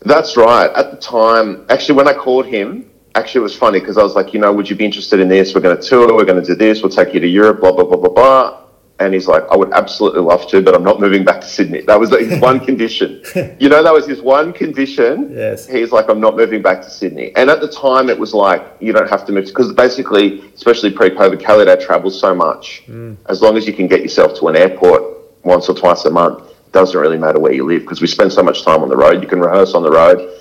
[0.00, 0.70] That's right.
[0.74, 4.14] At the time, actually, when I called him, actually, it was funny because I was
[4.14, 5.54] like, you know, would you be interested in this?
[5.54, 7.72] We're going to tour, we're going to do this, we'll take you to Europe, blah,
[7.72, 8.65] blah, blah, blah, blah.
[8.98, 11.82] And he's like, I would absolutely love to, but I'm not moving back to Sydney.
[11.82, 13.22] That was his one condition.
[13.58, 15.32] You know, that was his one condition.
[15.32, 15.66] Yes.
[15.66, 17.32] He's like, I'm not moving back to Sydney.
[17.36, 20.90] And at the time, it was like, you don't have to move because basically, especially
[20.90, 22.84] pre-COVID, Kallidad travels so much.
[22.86, 23.16] Mm.
[23.26, 25.02] As long as you can get yourself to an airport
[25.44, 28.42] once or twice a month, doesn't really matter where you live because we spend so
[28.42, 29.22] much time on the road.
[29.22, 30.40] You can rehearse on the road.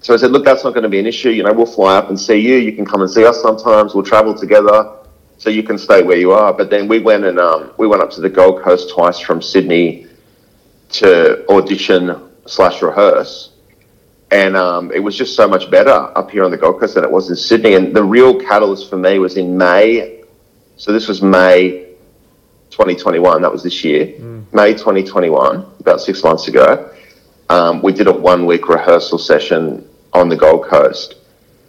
[0.00, 1.30] So I said, look, that's not going to be an issue.
[1.30, 2.56] You know, we'll fly up and see you.
[2.56, 3.94] You can come and see us sometimes.
[3.94, 4.94] We'll travel together
[5.38, 6.52] so you can stay where you are.
[6.52, 9.40] But then we went and um, we went up to the Gold Coast twice from
[9.40, 10.06] Sydney
[10.90, 13.52] to audition slash rehearse,
[14.30, 17.04] and um, it was just so much better up here on the Gold Coast than
[17.04, 17.74] it was in Sydney.
[17.74, 20.24] And the real catalyst for me was in May.
[20.76, 21.86] So this was May
[22.70, 23.42] 2021.
[23.42, 24.44] That was this year, mm.
[24.52, 26.94] May 2021, about six months ago.
[27.48, 31.17] Um, we did a one week rehearsal session on the Gold Coast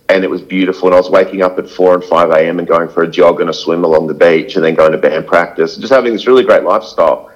[0.10, 0.88] and it was beautiful.
[0.88, 2.60] And I was waking up at 4 and 5 a.m.
[2.60, 4.98] and going for a jog and a swim along the beach and then going to
[4.98, 7.32] band practice, just having this really great lifestyle.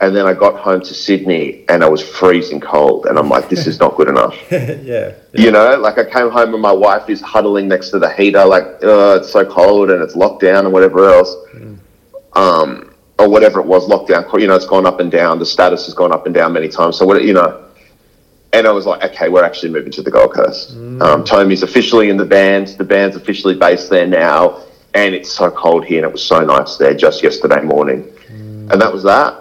[0.00, 3.06] And then I got home to Sydney and I was freezing cold.
[3.06, 4.36] And I'm like, this is not good enough.
[4.50, 7.98] yeah, yeah, You know, like I came home and my wife is huddling next to
[7.98, 11.34] the heater, like, oh, it's so cold and it's locked down and whatever else.
[11.54, 11.78] Mm.
[12.34, 15.38] Um, or whatever it was, lockdown, you know, it's gone up and down.
[15.38, 16.96] The status has gone up and down many times.
[16.96, 17.64] So, what, you know,
[18.52, 20.76] and I was like, okay, we're actually moving to the Gold Coast.
[20.76, 21.02] Mm.
[21.02, 22.68] Um, Tommy's officially in the band.
[22.68, 24.62] The band's officially based there now,
[24.94, 28.70] and it's so cold here, and it was so nice there just yesterday morning, mm.
[28.70, 29.38] and that was that.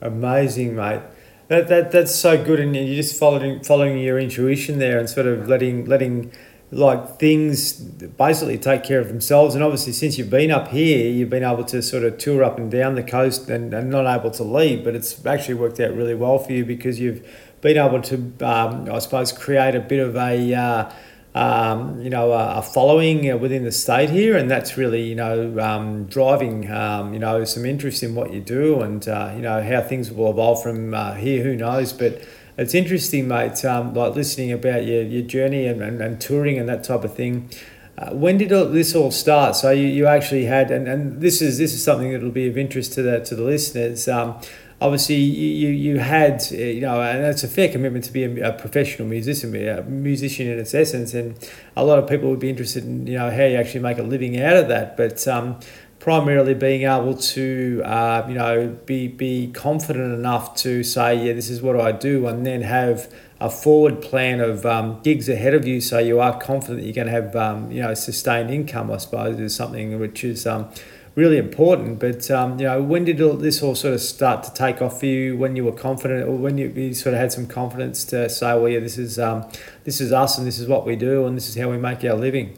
[0.00, 1.02] Amazing, mate.
[1.48, 5.26] That, that that's so good, and you're just following following your intuition there, and sort
[5.26, 6.32] of letting letting
[6.70, 9.54] like things basically take care of themselves.
[9.54, 12.58] And obviously, since you've been up here, you've been able to sort of tour up
[12.58, 14.84] and down the coast and, and not able to leave.
[14.84, 17.26] But it's actually worked out really well for you because you've
[17.60, 20.92] been able to, um, I suppose, create a bit of a, uh,
[21.34, 25.14] um, you know, a, a following uh, within the state here, and that's really, you
[25.14, 29.42] know, um, driving, um, you know, some interest in what you do and, uh, you
[29.42, 31.92] know, how things will evolve from uh, here, who knows.
[31.92, 32.22] But
[32.56, 36.68] it's interesting, mate, um, like listening about your, your journey and, and, and touring and
[36.68, 37.50] that type of thing.
[37.96, 39.56] Uh, when did this all start?
[39.56, 42.48] So you, you actually had, and, and this is this is something that will be
[42.48, 44.06] of interest to the to the listeners.
[44.06, 44.40] Um,
[44.80, 48.24] obviously you, you you had uh, you know and it's a fair commitment to be
[48.24, 51.36] a, a, professional musician a musician in its essence and
[51.76, 54.02] a lot of people would be interested in you know how you actually make a
[54.02, 54.96] living out of that.
[54.96, 55.58] But um,
[55.98, 61.50] primarily being able to uh, you know be be confident enough to say yeah this
[61.50, 65.66] is what I do and then have a forward plan of um, gigs ahead of
[65.66, 68.98] you so you are confident you're going to have um, you know sustained income I
[68.98, 70.70] suppose is something which is um,
[71.18, 71.98] really important.
[71.98, 75.00] But um, you know, when did all, this all sort of start to take off
[75.00, 75.36] for you?
[75.36, 78.54] When you were confident, or when you, you sort of had some confidence to say,
[78.54, 79.50] "Well, yeah, this is um,
[79.84, 82.04] this is us, and this is what we do, and this is how we make
[82.04, 82.56] our living."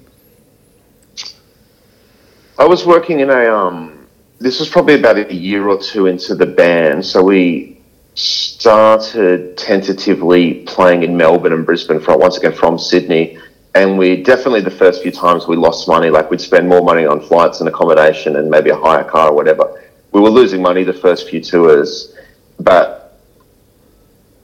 [2.59, 3.47] I was working in a.
[3.47, 4.07] Um,
[4.39, 7.81] this was probably about a year or two into the band, so we
[8.15, 12.01] started tentatively playing in Melbourne and Brisbane.
[12.01, 13.39] For once again from Sydney
[13.75, 17.07] and we definitely the first few times we lost money like we'd spend more money
[17.07, 19.83] on flights and accommodation and maybe a hire car or whatever.
[20.13, 22.17] We were losing money the first few tours
[22.59, 23.19] but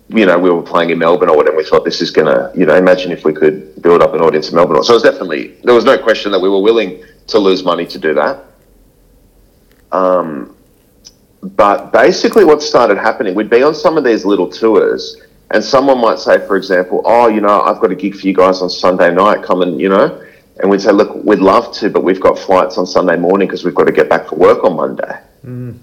[0.08, 1.56] you know we were playing in melbourne or whatever.
[1.56, 4.48] We thought this is gonna you know imagine if we could build up an audience
[4.48, 4.82] in melbourne.
[4.84, 7.86] So it was definitely there was no question that we were willing to lose money
[7.86, 8.44] to do that.
[9.90, 10.56] Um,
[11.42, 15.16] but basically what started happening we'd be on some of these little tours
[15.50, 18.34] and someone might say, for example, oh, you know, I've got a gig for you
[18.34, 19.42] guys on Sunday night.
[19.42, 20.22] Come and, you know,
[20.58, 23.64] and we'd say, look, we'd love to, but we've got flights on Sunday morning because
[23.64, 25.20] we've got to get back for work on Monday.
[25.44, 25.78] Mm.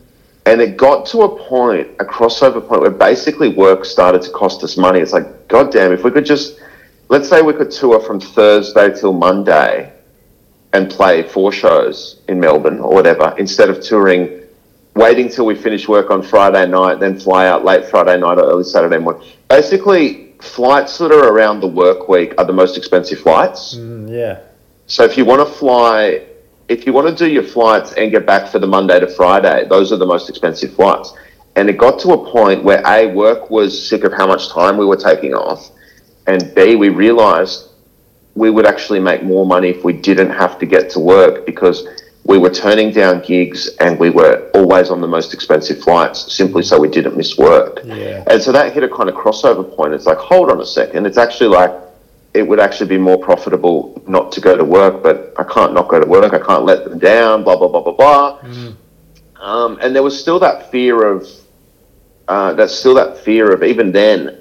[0.45, 4.61] And it got to a point, a crossover point, where basically work started to cost
[4.63, 4.99] us money.
[4.99, 6.59] It's like, God damn, if we could just,
[7.07, 9.93] let's say we could tour from Thursday till Monday
[10.73, 14.42] and play four shows in Melbourne or whatever, instead of touring
[14.95, 18.43] waiting till we finish work on Friday night, then fly out late Friday night or
[18.43, 19.27] early Saturday morning.
[19.49, 23.75] Basically, flights that are around the work week are the most expensive flights.
[23.75, 24.41] Mm, yeah.
[24.87, 26.25] So if you want to fly,
[26.67, 29.65] if you want to do your flights and get back for the Monday to Friday,
[29.67, 31.13] those are the most expensive flights.
[31.55, 34.77] And it got to a point where A, work was sick of how much time
[34.77, 35.69] we were taking off,
[36.27, 37.69] and B, we realized
[38.35, 41.87] we would actually make more money if we didn't have to get to work because
[42.25, 46.63] we were turning down gigs and we were always on the most expensive flights simply
[46.63, 47.81] so we didn't miss work.
[47.83, 48.23] Yeah.
[48.27, 49.93] And so that hit a kind of crossover point.
[49.93, 51.05] It's like, hold on a second.
[51.05, 51.71] It's actually like,
[52.33, 55.89] it would actually be more profitable not to go to work, but I can't not
[55.89, 56.33] go to work.
[56.33, 58.39] I can't let them down, blah, blah, blah, blah, blah.
[58.39, 58.75] Mm.
[59.35, 61.27] Um, and there was still that fear of,
[62.29, 64.39] uh, that's still that fear of even then,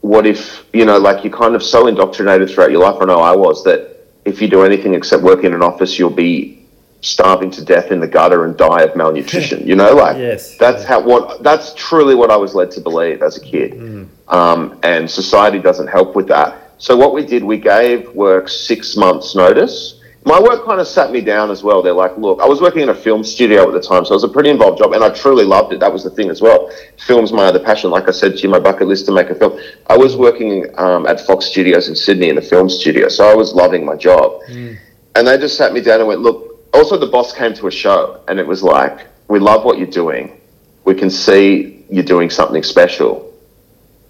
[0.00, 3.20] what if, you know, like you're kind of so indoctrinated throughout your life, I know
[3.20, 3.97] I was, that
[4.28, 6.66] if you do anything except work in an office, you'll be
[7.00, 9.66] starving to death in the gutter and die of malnutrition.
[9.66, 13.22] you know, like yes, that's how what that's truly what I was led to believe
[13.22, 13.72] as a kid.
[13.72, 14.08] Mm.
[14.28, 16.72] Um, and society doesn't help with that.
[16.78, 19.97] So what we did, we gave work six months notice
[20.28, 21.80] my work kind of sat me down as well.
[21.80, 24.16] They're like, look, I was working in a film studio at the time, so it
[24.16, 25.80] was a pretty involved job, and I truly loved it.
[25.80, 26.70] That was the thing as well.
[26.98, 27.90] Film's my other passion.
[27.90, 29.58] Like I said to you, my bucket list to make a film.
[29.86, 33.34] I was working um, at Fox Studios in Sydney in a film studio, so I
[33.34, 34.42] was loving my job.
[34.50, 34.76] Mm.
[35.14, 36.44] And they just sat me down and went, look.
[36.74, 39.86] Also, the boss came to a show, and it was like, we love what you're
[39.86, 40.38] doing.
[40.84, 43.32] We can see you're doing something special,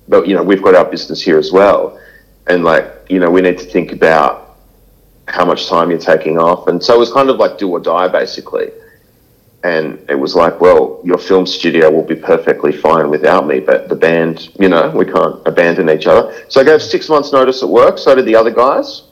[0.09, 2.01] but you know, we've got our business here as well,
[2.49, 4.48] and like, you know, we need to think about
[5.29, 6.69] how much time you're taking off.
[6.69, 8.71] And so it was kind of like do or die, basically.
[9.65, 13.89] And it was like, well, your film studio will be perfectly fine without me, but
[13.89, 16.45] the band, you know, we can't abandon each other.
[16.49, 19.03] So I gave six months' notice at work, so did the other guys.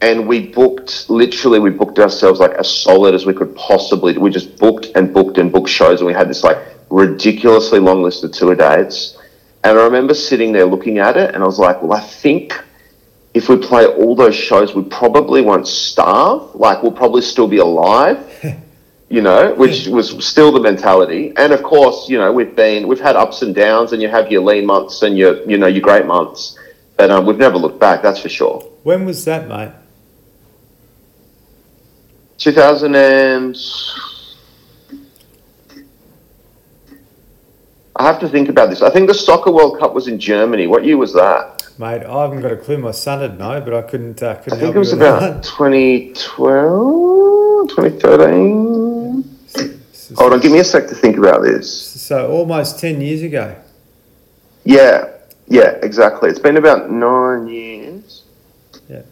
[0.00, 4.16] And we booked, literally, we booked ourselves like as solid as we could possibly.
[4.16, 6.58] We just booked and booked and booked shows, and we had this like
[6.90, 9.18] ridiculously long list of tour dates.
[9.64, 12.62] And I remember sitting there looking at it, and I was like, well, I think
[13.34, 16.54] if we play all those shows, we probably won't starve.
[16.54, 18.18] Like we'll probably still be alive.
[19.10, 21.32] you know, which was still the mentality.
[21.36, 24.30] And of course, you know, we've been we've had ups and downs, and you have
[24.30, 26.58] your lean months and your you know your great months.
[26.96, 28.02] But um, we've never looked back.
[28.02, 28.60] That's for sure.
[28.84, 29.72] When was that, mate?
[32.38, 33.56] 2000 and
[37.96, 38.82] I have to think about this.
[38.82, 40.66] I think the Soccer World Cup was in Germany.
[40.66, 41.53] What year was that?
[41.76, 42.78] Mate, I haven't got a clue.
[42.78, 44.22] My son would know, but I couldn't.
[44.22, 49.24] Uh, couldn't I think it was about 2012, 2013.
[49.92, 51.68] So, Hold on, give me a sec to think about this.
[52.00, 53.56] So almost ten years ago.
[54.64, 55.08] Yeah,
[55.48, 56.30] yeah, exactly.
[56.30, 58.22] It's been about nine years.
[58.88, 59.02] Yeah.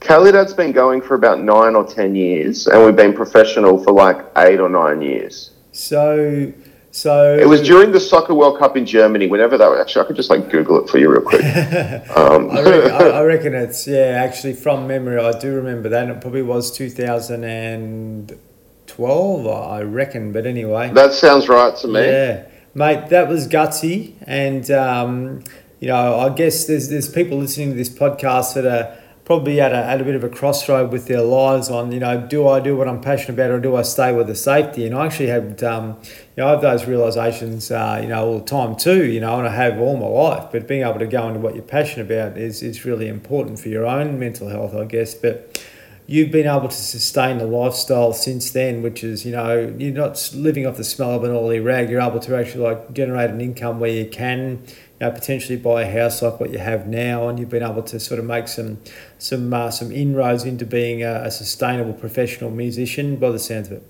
[0.00, 4.18] Kallidad's been going for about nine or ten years, and we've been professional for like
[4.38, 5.52] eight or nine years.
[5.72, 6.52] So,
[6.96, 9.26] so It was during the Soccer World Cup in Germany.
[9.26, 11.42] Whenever that was, actually, I could just like Google it for you real quick.
[12.16, 14.22] Um, I reckon, I, I reckon it's yeah.
[14.24, 16.04] Actually, from memory, I do remember that.
[16.04, 18.38] and It probably was two thousand and
[18.86, 19.46] twelve.
[19.46, 20.32] I reckon.
[20.32, 22.00] But anyway, that sounds right to me.
[22.06, 25.44] yeah, mate, that was gutsy, and um,
[25.80, 29.72] you know, I guess there's there's people listening to this podcast that are probably at
[29.72, 32.60] a, at a bit of a crossroad with their lives on, you know, do I
[32.60, 34.86] do what I'm passionate about or do I stay with the safety?
[34.86, 38.38] And I actually had, um, you know, I have those realizations, uh, you know, all
[38.38, 40.52] the time too, you know, and I have all my life.
[40.52, 43.68] But being able to go into what you're passionate about is, is really important for
[43.68, 45.12] your own mental health, I guess.
[45.12, 45.60] But
[46.06, 50.30] you've been able to sustain the lifestyle since then, which is, you know, you're not
[50.36, 51.90] living off the smell of an oily rag.
[51.90, 54.62] You're able to actually like generate an income where you can,
[55.00, 57.82] you know, potentially buy a house like what you have now, and you've been able
[57.82, 58.78] to sort of make some
[59.18, 63.74] some uh, some inroads into being a, a sustainable professional musician by the sounds of
[63.74, 63.82] it.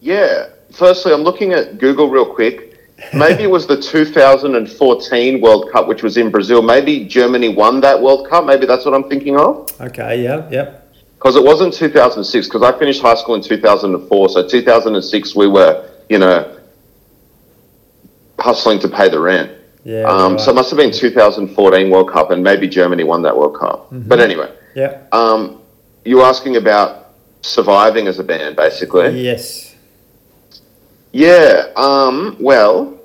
[0.00, 0.48] Yeah.
[0.72, 2.70] Firstly, I'm looking at Google real quick.
[3.14, 6.62] Maybe it was the 2014 World Cup, which was in Brazil.
[6.62, 8.44] Maybe Germany won that World Cup.
[8.46, 9.70] Maybe that's what I'm thinking of.
[9.80, 10.78] Okay, yeah, yeah.
[11.16, 14.28] Because it wasn't 2006, because I finished high school in 2004.
[14.28, 16.58] So 2006, we were, you know,
[18.42, 19.52] hustling to pay the rent.
[19.84, 20.02] Yeah.
[20.02, 20.40] Um, right.
[20.40, 23.86] So it must have been 2014 World Cup, and maybe Germany won that World Cup.
[23.86, 24.08] Mm-hmm.
[24.08, 25.02] But anyway, yeah.
[25.12, 25.60] um,
[26.04, 29.20] you were asking about surviving as a band, basically.
[29.20, 29.74] Yes.
[31.12, 31.66] Yeah.
[31.76, 33.00] Um, well,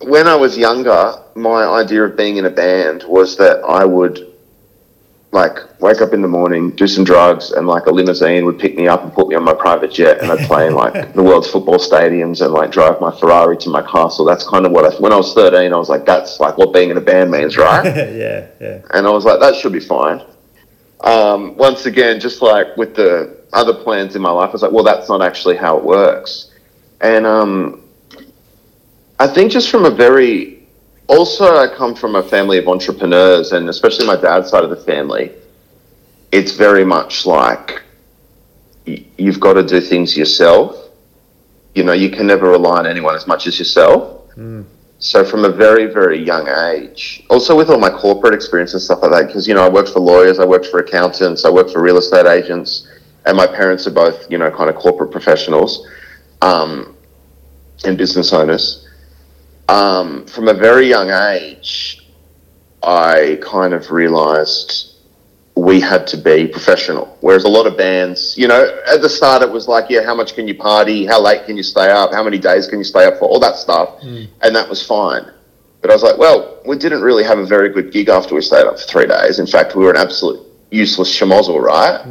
[0.00, 4.33] when I was younger, my idea of being in a band was that I would
[5.34, 8.76] like wake up in the morning, do some drugs, and like a limousine would pick
[8.76, 11.22] me up and put me on my private jet, and I'd play in like the
[11.22, 14.24] world's football stadiums and like drive my Ferrari to my castle.
[14.24, 14.96] That's kind of what I.
[15.00, 17.56] When I was thirteen, I was like, that's like what being in a band means,
[17.56, 17.84] right?
[18.14, 18.80] yeah, yeah.
[18.94, 20.24] and I was like, that should be fine.
[21.00, 24.72] Um, once again, just like with the other plans in my life, I was like,
[24.72, 26.52] well, that's not actually how it works.
[27.00, 27.82] And um,
[29.18, 30.53] I think just from a very,
[31.06, 34.76] also, I come from a family of entrepreneurs, and especially my dad's side of the
[34.76, 35.32] family,
[36.32, 37.82] it's very much like
[38.86, 40.76] y- you've got to do things yourself.
[41.74, 44.22] You know, you can never rely on anyone as much as yourself.
[45.00, 49.00] So from a very, very young age, also with all my corporate experience and stuff
[49.02, 51.72] like that, because, you know, I worked for lawyers, I worked for accountants, I worked
[51.72, 52.88] for real estate agents,
[53.26, 55.86] and my parents are both, you know, kind of corporate professionals
[56.40, 56.96] um,
[57.84, 58.83] and business owners.
[59.68, 62.06] Um, from a very young age,
[62.82, 64.90] I kind of realized
[65.56, 67.16] we had to be professional.
[67.20, 70.14] Whereas a lot of bands, you know, at the start it was like, yeah, how
[70.14, 71.06] much can you party?
[71.06, 72.12] How late can you stay up?
[72.12, 73.26] How many days can you stay up for?
[73.26, 74.02] All that stuff.
[74.42, 75.30] And that was fine.
[75.80, 78.40] But I was like, well, we didn't really have a very good gig after we
[78.40, 79.38] stayed up for three days.
[79.38, 82.04] In fact, we were an absolute useless schmozzle, right?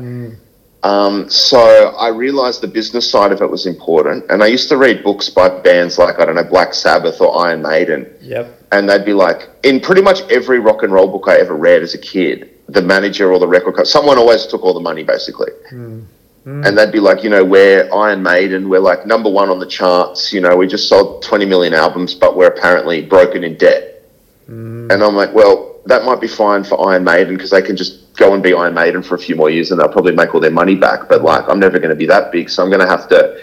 [0.83, 4.25] Um, so I realized the business side of it was important.
[4.29, 7.37] And I used to read books by bands like, I don't know, Black Sabbath or
[7.45, 8.63] Iron Maiden Yep.
[8.73, 11.83] and they'd be like, in pretty much every rock and roll book I ever read
[11.83, 15.03] as a kid, the manager or the record co- someone always took all the money
[15.03, 15.51] basically.
[16.45, 19.65] And they'd be like, you know, we're Iron Maiden, we're like number one on the
[19.65, 23.92] charts, you know, we just sold 20 million albums, but we're apparently broken in debt.
[24.91, 28.15] And I'm like, well, that might be fine for Iron Maiden because they can just
[28.15, 30.41] go and be Iron Maiden for a few more years and they'll probably make all
[30.41, 31.09] their money back.
[31.09, 33.37] But like, I'm never going to be that big, so I'm going to have to.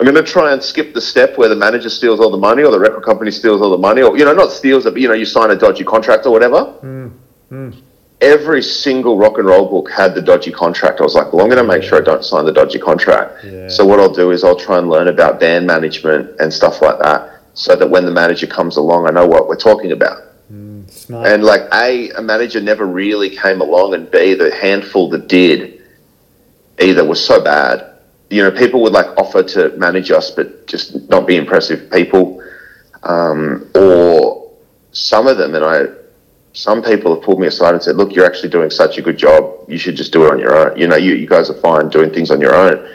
[0.00, 2.64] I'm going to try and skip the step where the manager steals all the money
[2.64, 5.00] or the record company steals all the money, or you know, not steals it, but
[5.00, 6.74] you know, you sign a dodgy contract or whatever.
[6.82, 7.12] Mm,
[7.52, 7.82] mm.
[8.20, 11.00] Every single rock and roll book had the dodgy contract.
[11.00, 13.44] I was like, well, I'm going to make sure I don't sign the dodgy contract.
[13.44, 13.68] Yeah.
[13.68, 16.98] So what I'll do is I'll try and learn about band management and stuff like
[16.98, 20.22] that, so that when the manager comes along, I know what we're talking about.
[21.04, 21.26] Smart.
[21.26, 25.82] And like A, a manager never really came along, and B, the handful that did
[26.80, 27.98] either was so bad.
[28.30, 32.42] You know, people would like offer to manage us, but just not be impressive people.
[33.02, 34.50] Um, or
[34.92, 35.84] some of them, and I,
[36.54, 39.18] some people have pulled me aside and said, "Look, you're actually doing such a good
[39.18, 39.68] job.
[39.68, 40.78] You should just do it on your own.
[40.78, 42.90] You know, you, you guys are fine doing things on your own."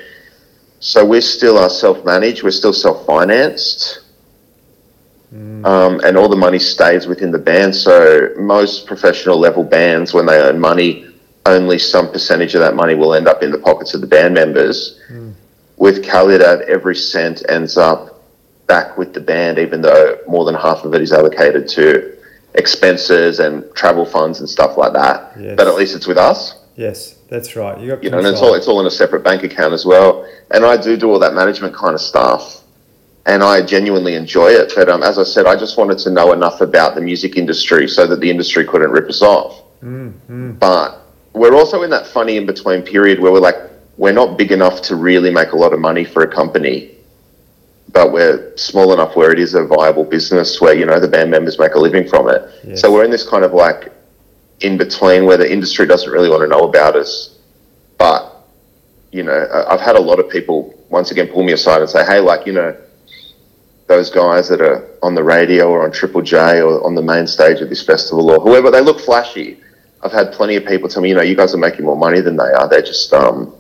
[0.80, 2.42] So we're still are self-managed.
[2.42, 4.00] We're still self-financed
[5.32, 7.76] um, and all the money stays within the band.
[7.76, 11.06] So most professional level bands, when they earn money,
[11.46, 14.34] only some percentage of that money will end up in the pockets of the band
[14.34, 15.00] members.
[15.78, 18.22] With Kallidad, every cent ends up
[18.68, 22.18] back with the band, even though more than half of it is allocated to
[22.56, 25.34] expenses and travel funds and stuff like that.
[25.40, 25.56] Yes.
[25.56, 27.80] But at least it's with us yes, that's right.
[27.80, 29.86] You got you know, and it's all it's all in a separate bank account as
[29.86, 30.28] well.
[30.50, 32.64] And I do do all that management kind of stuff,
[33.30, 34.74] and I genuinely enjoy it.
[34.76, 37.88] But um, as I said, I just wanted to know enough about the music industry
[37.88, 39.62] so that the industry couldn't rip us off.
[40.60, 41.02] But
[41.34, 43.56] we're also in that funny in between period where we're like,
[43.98, 46.92] we're not big enough to really make a lot of money for a company,
[47.94, 51.30] but we're small enough where it is a viable business where, you know, the band
[51.30, 52.42] members make a living from it.
[52.66, 52.82] Yes.
[52.82, 53.94] So we're in this kind of like
[54.62, 57.38] in between where the industry doesn't really want to know about us.
[58.00, 58.22] But,
[59.12, 62.04] you know, I've had a lot of people once again pull me aside and say,
[62.06, 62.76] hey, like, you know,
[63.90, 67.26] those guys that are on the radio or on Triple J or on the main
[67.26, 69.60] stage of this festival or whoever, they look flashy.
[70.04, 72.22] I've had plenty of people tell me, you know, you guys are making more money
[72.22, 72.70] than they are.
[72.70, 73.54] They're just um,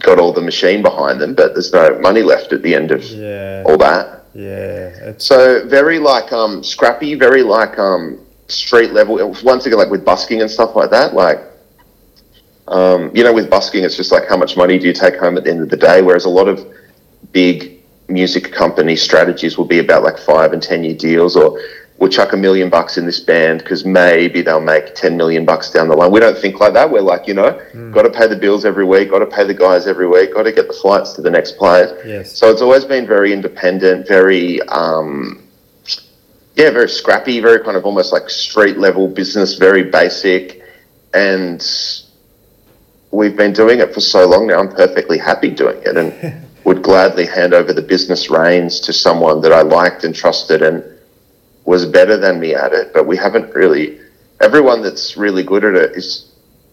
[0.00, 3.02] got all the machine behind them, but there's no money left at the end of
[3.04, 3.62] Yeah.
[3.64, 4.24] all that.
[4.34, 4.88] Yeah.
[5.10, 9.14] It's, So very like um, scrappy, very like um, street level.
[9.44, 11.38] Once again, like with busking and stuff like that, like.
[12.66, 15.36] Um, you know, with busking, it's just like how much money do you take home
[15.36, 16.00] at the end of the day?
[16.00, 16.66] Whereas a lot of
[17.30, 17.73] big
[18.08, 21.60] music company strategies will be about like five and ten year deals, or
[21.98, 25.70] we'll chuck a million bucks in this band because maybe they'll make ten million bucks
[25.70, 26.10] down the line.
[26.10, 26.90] We don't think like that.
[26.90, 27.60] We're like, you know,
[27.92, 30.42] got to pay the bills every week, got to pay the guys every week, got
[30.42, 31.90] to get the flights to the next place.
[32.04, 32.36] yes.
[32.36, 35.44] So it's always been very independent, very um,
[36.56, 40.62] yeah, very scrappy, very kind of almost like street level business, very basic,
[41.12, 41.64] and
[43.10, 44.60] we've been doing it for so long now.
[44.60, 46.12] I'm perfectly happy doing it, and
[46.64, 50.82] would gladly hand over the business reins to someone that I liked and trusted and
[51.64, 52.92] was better than me at it.
[52.92, 54.00] But we haven't really.
[54.40, 56.30] Everyone that's really good at it is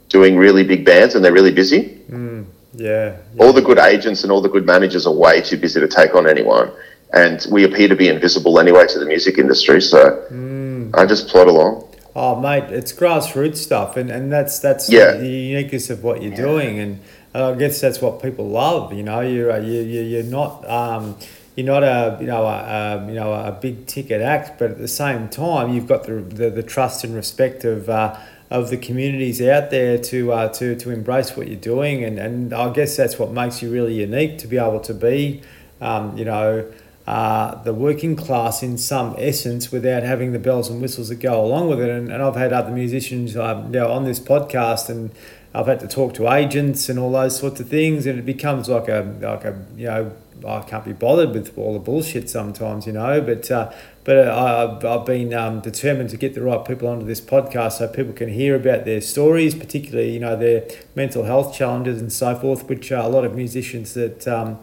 [0.09, 3.15] doing really big bands, and they're really busy mm, yeah.
[3.39, 6.13] all the good agents and all the good managers are way too busy to take
[6.13, 6.71] on anyone.
[7.13, 9.81] And we appear to be invisible anyway to the music industry.
[9.81, 10.95] So mm.
[10.95, 11.87] I just plod along.
[12.15, 15.13] Oh, mate, it's grassroots stuff, and, and that's that's Yeah.
[15.13, 16.99] the uniqueness of what you're doing, and
[17.33, 18.93] I guess that's what people love.
[18.93, 21.17] You know, you're you you you're not um,
[21.55, 24.77] you're not a you know a, a you know a big ticket act, but at
[24.77, 27.89] the same time, you've got the the, the trust and respect of.
[27.89, 28.19] Uh,
[28.51, 32.53] of the communities out there to uh, to to embrace what you're doing, and, and
[32.53, 35.41] I guess that's what makes you really unique to be able to be,
[35.79, 36.69] um, you know,
[37.07, 41.43] uh, the working class in some essence without having the bells and whistles that go
[41.43, 41.89] along with it.
[41.89, 45.11] And, and I've had other musicians um, you know, on this podcast, and
[45.53, 48.69] I've had to talk to agents and all those sorts of things, and it becomes
[48.69, 50.11] like a like a you know
[50.47, 53.21] I can't be bothered with all the bullshit sometimes, you know.
[53.21, 53.71] But uh,
[54.03, 57.73] but I, I've, I've been um, determined to get the right people onto this podcast
[57.73, 62.11] so people can hear about their stories, particularly you know their mental health challenges and
[62.11, 64.27] so forth, which uh, a lot of musicians that.
[64.27, 64.59] Um,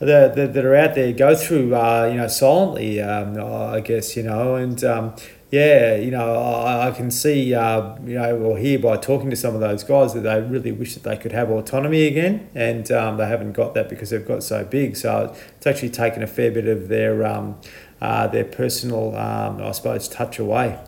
[0.00, 4.16] that, that, that are out there go through, uh, you know, silently, um, I guess,
[4.16, 5.14] you know, and um,
[5.50, 9.36] yeah, you know, I, I can see, uh, you know, or hear by talking to
[9.36, 12.90] some of those guys that they really wish that they could have autonomy again, and
[12.92, 14.96] um, they haven't got that because they've got so big.
[14.96, 17.58] So it's actually taken a fair bit of their um,
[18.00, 20.78] uh, their personal, um, I suppose, touch away.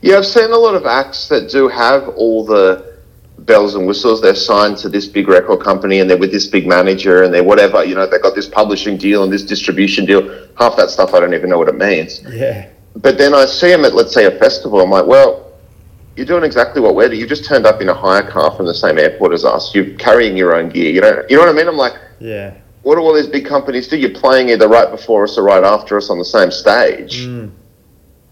[0.00, 2.97] Yeah, I've seen a lot of acts that do have all the
[3.48, 4.20] bells and whistles.
[4.20, 7.42] They're signed to this big record company and they're with this big manager and they're
[7.42, 10.22] whatever, you know, they've got this publishing deal and this distribution deal.
[10.56, 12.22] Half that stuff I don't even know what it means.
[12.30, 14.80] Yeah, But then I see them at, let's say, a festival.
[14.80, 15.50] I'm like, well,
[16.14, 17.20] you're doing exactly what we're doing.
[17.20, 19.74] You've just turned up in a hire car from the same airport as us.
[19.74, 20.92] You're carrying your own gear.
[20.92, 21.68] You don't, you know what I mean?
[21.68, 23.96] I'm like, yeah, what do all these big companies do?
[23.96, 27.26] You're playing either right before us or right after us on the same stage.
[27.26, 27.52] Mm.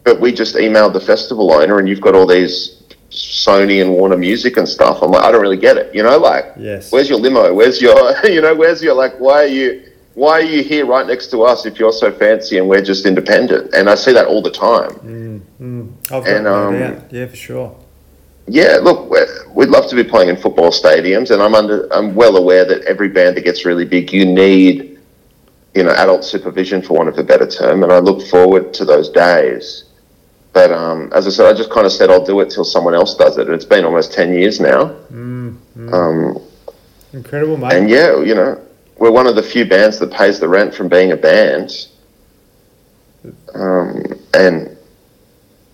[0.03, 2.76] But we just emailed the festival owner, and you've got all these
[3.11, 5.03] Sony and Warner Music and stuff.
[5.03, 5.95] I'm like, I don't really get it.
[5.95, 6.93] You know, like, yes.
[6.93, 7.55] where's your limo?
[7.55, 9.17] Where's your, you know, where's your like?
[9.19, 9.83] Why are you?
[10.15, 13.05] Why are you here right next to us if you're so fancy and we're just
[13.05, 13.75] independent?
[13.75, 14.93] And I see that all the time.
[14.93, 15.93] Mm, mm.
[16.05, 16.75] I've got And, um.
[17.11, 17.77] Yeah, for sure.
[18.49, 19.11] Yeah, look,
[19.55, 22.85] we'd love to be playing in football stadiums, and I'm under, I'm well aware that
[22.85, 25.01] every band that gets really big, you need,
[25.75, 28.85] you know, adult supervision for want of a better term, and I look forward to
[28.85, 29.86] those days.
[30.57, 32.95] But um, as I said, I just kind of said I'll do it till someone
[32.95, 33.51] else does it.
[33.51, 35.93] It's been almost ten years now, Mm, mm.
[35.93, 36.43] um,
[37.13, 37.75] Incredible, mate.
[37.75, 38.59] and yeah, you know,
[38.97, 41.89] we're one of the few bands that pays the rent from being a band,
[43.53, 44.03] um,
[44.33, 44.75] and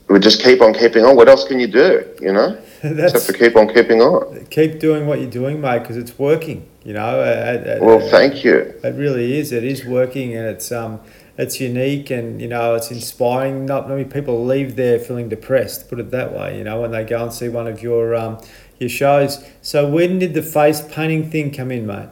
[0.08, 1.14] we just keep on keeping on.
[1.14, 2.04] What else can you do?
[2.20, 4.46] You know, except That's for keep on keeping on.
[4.46, 6.66] keep doing what you're doing, mate, because it's working.
[6.82, 7.78] You know.
[7.80, 8.74] Well, thank you.
[8.82, 9.52] It really is.
[9.52, 10.98] It is working, and it's um,
[11.42, 13.66] it's unique, and you know, it's inspiring.
[13.66, 15.88] Not many people leave there feeling depressed.
[15.88, 16.56] Put it that way.
[16.56, 18.38] You know, when they go and see one of your um,
[18.78, 19.44] your shows.
[19.60, 22.08] So when did the face painting thing come in, mate?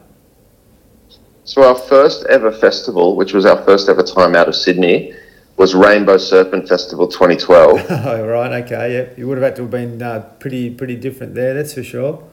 [1.44, 5.14] So our first ever festival, which was our first ever time out of Sydney,
[5.56, 7.86] was Rainbow Serpent Festival 2012.
[7.90, 8.62] oh, right.
[8.64, 8.94] Okay.
[8.94, 9.18] Yeah.
[9.18, 11.54] You would have had to have been uh, pretty pretty different there.
[11.54, 12.24] That's for sure.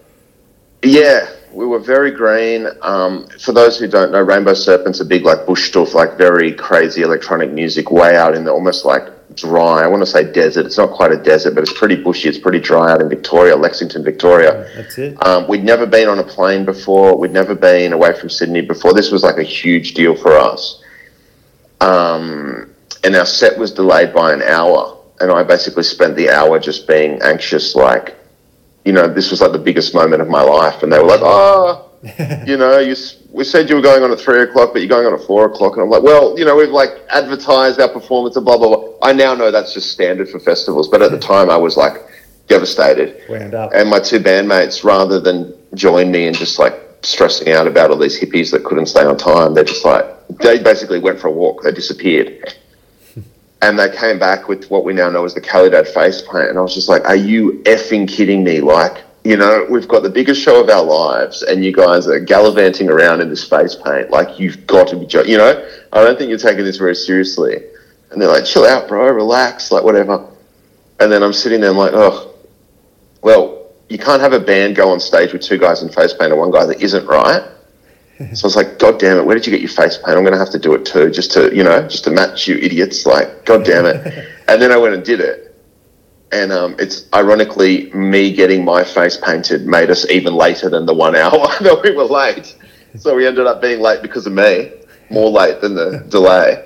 [0.83, 2.67] Yeah, we were very green.
[2.81, 6.53] Um, for those who don't know, Rainbow Serpent's a big like bush stuff, like very
[6.53, 9.83] crazy electronic music, way out in the almost like dry.
[9.83, 10.65] I want to say desert.
[10.65, 12.29] It's not quite a desert, but it's pretty bushy.
[12.29, 14.69] It's pretty dry out in Victoria, Lexton, Victoria.
[14.75, 15.25] That's it.
[15.25, 17.17] Um, we'd never been on a plane before.
[17.17, 18.93] We'd never been away from Sydney before.
[18.93, 20.83] This was like a huge deal for us.
[21.81, 22.73] Um,
[23.03, 24.97] and our set was delayed by an hour.
[25.19, 28.16] And I basically spent the hour just being anxious, like,
[28.87, 30.81] you know, this was like the biggest moment of my life.
[30.81, 31.91] And they were like, oh,
[32.47, 32.95] you know, you,
[33.31, 35.45] we said you were going on at three o'clock, but you're going on at four
[35.45, 35.73] o'clock.
[35.73, 38.97] And I'm like, well, you know, we've like advertised our performance and blah, blah, blah.
[39.01, 40.87] I now know that's just standard for festivals.
[40.87, 41.95] But at the time, I was like
[42.47, 43.21] devastated.
[43.27, 43.71] Wound up.
[43.75, 47.97] And my two bandmates, rather than join me and just like stressing out about all
[47.97, 50.05] these hippies that couldn't stay on time, they're just like,
[50.39, 51.61] they basically went for a walk.
[51.63, 52.53] They disappeared.
[53.61, 56.49] And they came back with what we now know as the Kallidad face paint.
[56.49, 58.61] And I was just like, are you effing kidding me?
[58.61, 62.19] Like, you know, we've got the biggest show of our lives and you guys are
[62.19, 64.11] gallivanting around in this face paint.
[64.11, 66.95] Like, you've got to be, jo- you know, I don't think you're taking this very
[66.95, 67.63] seriously.
[68.11, 70.29] And they're like, chill out, bro, relax, like, whatever.
[70.99, 72.35] And then I'm sitting there, I'm like, oh,
[73.21, 76.31] well, you can't have a band go on stage with two guys in face paint
[76.31, 77.43] and one guy that isn't right.
[78.17, 80.17] So I was like, God damn it, where did you get your face paint?
[80.17, 82.47] I'm going to have to do it too, just to, you know, just to match
[82.47, 83.05] you idiots.
[83.05, 84.27] Like, God damn it.
[84.47, 85.55] and then I went and did it.
[86.31, 90.93] And um, it's ironically me getting my face painted made us even later than the
[90.93, 92.55] one hour that we were late.
[92.97, 94.71] So we ended up being late because of me,
[95.11, 96.63] more late than the delay.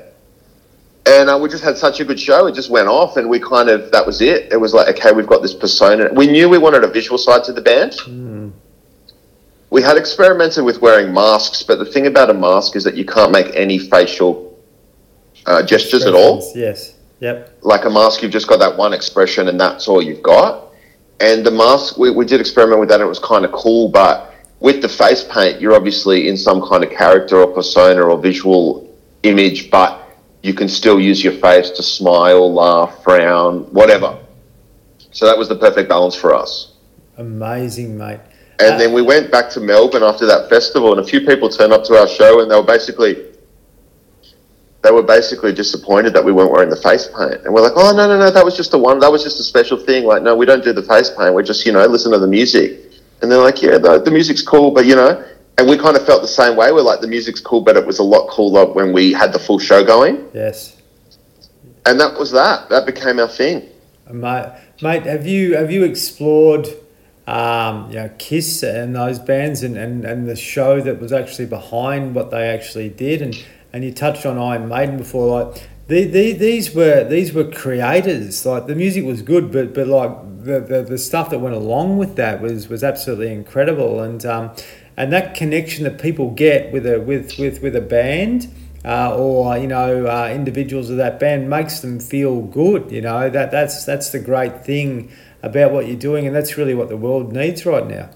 [1.05, 2.45] And uh, we just had such a good show.
[2.47, 4.53] It just went off, and we kind of that was it.
[4.53, 6.13] It was like, okay, we've got this persona.
[6.13, 8.53] We knew we wanted a visual side to the band.
[9.71, 13.05] We had experimented with wearing masks, but the thing about a mask is that you
[13.05, 14.59] can't make any facial
[15.45, 16.95] uh, gestures at all Yes.
[17.21, 17.59] Yep.
[17.61, 20.73] like a mask, you've just got that one expression and that's all you've got.
[21.21, 23.87] And the mask, we, we did experiment with that and it was kind of cool,
[23.87, 28.17] but with the face paint, you're obviously in some kind of character or persona or
[28.17, 28.93] visual
[29.23, 34.17] image, but you can still use your face to smile, laugh, frown, whatever.
[35.11, 36.73] So that was the perfect balance for us.
[37.17, 38.19] Amazing, mate.
[38.63, 41.73] And then we went back to Melbourne after that festival, and a few people turned
[41.73, 43.27] up to our show, and they were basically
[44.83, 47.45] they were basically disappointed that we weren't wearing the face paint.
[47.45, 49.39] And we're like, oh no no no, that was just a one, that was just
[49.39, 50.05] a special thing.
[50.05, 51.33] Like, no, we don't do the face paint.
[51.33, 52.79] We just you know listen to the music.
[53.21, 55.23] And they're like, yeah, the, the music's cool, but you know.
[55.57, 56.71] And we kind of felt the same way.
[56.71, 59.37] We're like, the music's cool, but it was a lot cooler when we had the
[59.37, 60.27] full show going.
[60.33, 60.75] Yes.
[61.85, 62.69] And that was that.
[62.69, 63.69] That became our thing.
[64.09, 66.67] Mate, mate, have you have you explored,
[67.31, 71.45] um, you know, Kiss and those bands and, and, and the show that was actually
[71.45, 76.03] behind what they actually did, and, and you touched on Iron Maiden before, like the,
[76.03, 78.45] the, these were these were creators.
[78.45, 81.97] Like the music was good, but but like the, the, the stuff that went along
[81.97, 84.51] with that was was absolutely incredible, and um,
[84.97, 88.53] and that connection that people get with a with with with a band
[88.83, 92.91] uh, or you know uh, individuals of that band makes them feel good.
[92.91, 95.09] You know that that's that's the great thing
[95.43, 98.09] about what you're doing, and that's really what the world needs right now.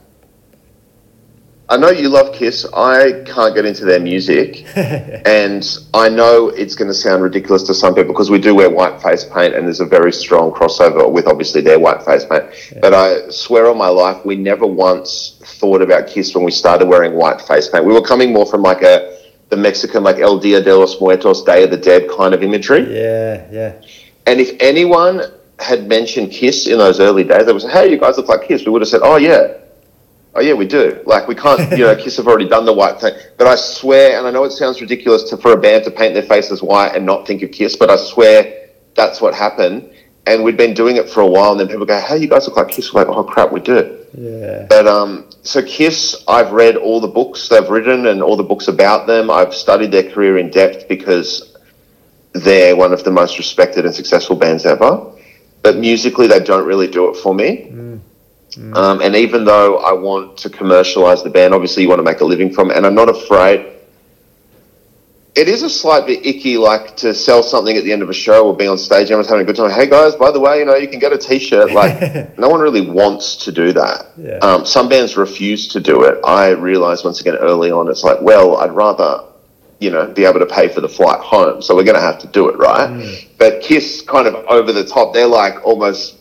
[1.67, 2.63] I know you love Kiss.
[2.75, 4.65] I can't get into their music.
[4.75, 8.69] and I know it's going to sound ridiculous to some people because we do wear
[8.69, 12.43] white face paint and there's a very strong crossover with obviously their white face paint.
[12.81, 16.87] But I swear on my life, we never once thought about Kiss when we started
[16.87, 17.83] wearing white face paint.
[17.83, 19.15] We were coming more from like a
[19.49, 22.81] the Mexican like El Dia de los Muertos, Day of the Dead kind of imagery.
[22.93, 23.81] Yeah, yeah,
[24.25, 25.21] And if anyone
[25.59, 28.47] had mentioned Kiss in those early days, they would say, "Hey, you guys look like
[28.47, 29.53] Kiss." We would have said, "Oh yeah,
[30.33, 32.99] oh yeah, we do." Like we can't, you know, Kiss have already done the white
[32.99, 33.13] thing.
[33.37, 36.13] But I swear, and I know it sounds ridiculous to for a band to paint
[36.13, 39.91] their faces white and not think of Kiss, but I swear that's what happened.
[40.27, 42.47] And we'd been doing it for a while, and then people go, "Hey, you guys
[42.47, 44.65] look like Kiss." We're like, "Oh crap, we do." yeah.
[44.69, 48.67] But um, so Kiss, I've read all the books they've written and all the books
[48.67, 49.29] about them.
[49.29, 51.55] I've studied their career in depth because
[52.33, 55.11] they're one of the most respected and successful bands ever.
[55.65, 57.71] But musically, they don't really do it for me.
[58.77, 62.21] Um, and even though I want to commercialize the band, obviously you want to make
[62.21, 63.73] a living from it, and I'm not afraid.
[65.33, 68.13] It is a slight bit icky, like to sell something at the end of a
[68.13, 69.05] show or be on stage.
[69.05, 69.71] Everyone's having a good time.
[69.71, 71.71] Hey guys, by the way, you know you can get a T-shirt.
[71.73, 74.11] Like no one really wants to do that.
[74.17, 74.37] Yeah.
[74.43, 76.19] Um, some bands refuse to do it.
[76.23, 79.23] I realized once again early on, it's like, well, I'd rather,
[79.79, 81.61] you know, be able to pay for the flight home.
[81.61, 83.27] So we're going to have to do it, right?
[83.37, 86.17] But Kiss, kind of over the top, they're like almost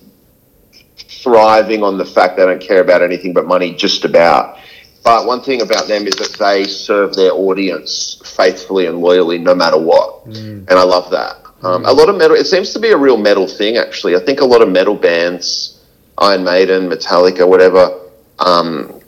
[0.96, 4.58] thriving on the fact they don't care about anything but money, just about.
[5.04, 9.54] But one thing about them is that they serve their audience faithfully and loyally, no
[9.54, 11.36] matter what, and I love that.
[11.62, 12.36] Um, a lot of metal.
[12.36, 14.16] It seems to be a real metal thing, actually.
[14.16, 15.80] I think a lot of metal bands,
[16.18, 18.00] Iron Maiden, Metallica, whatever,
[18.38, 19.00] um,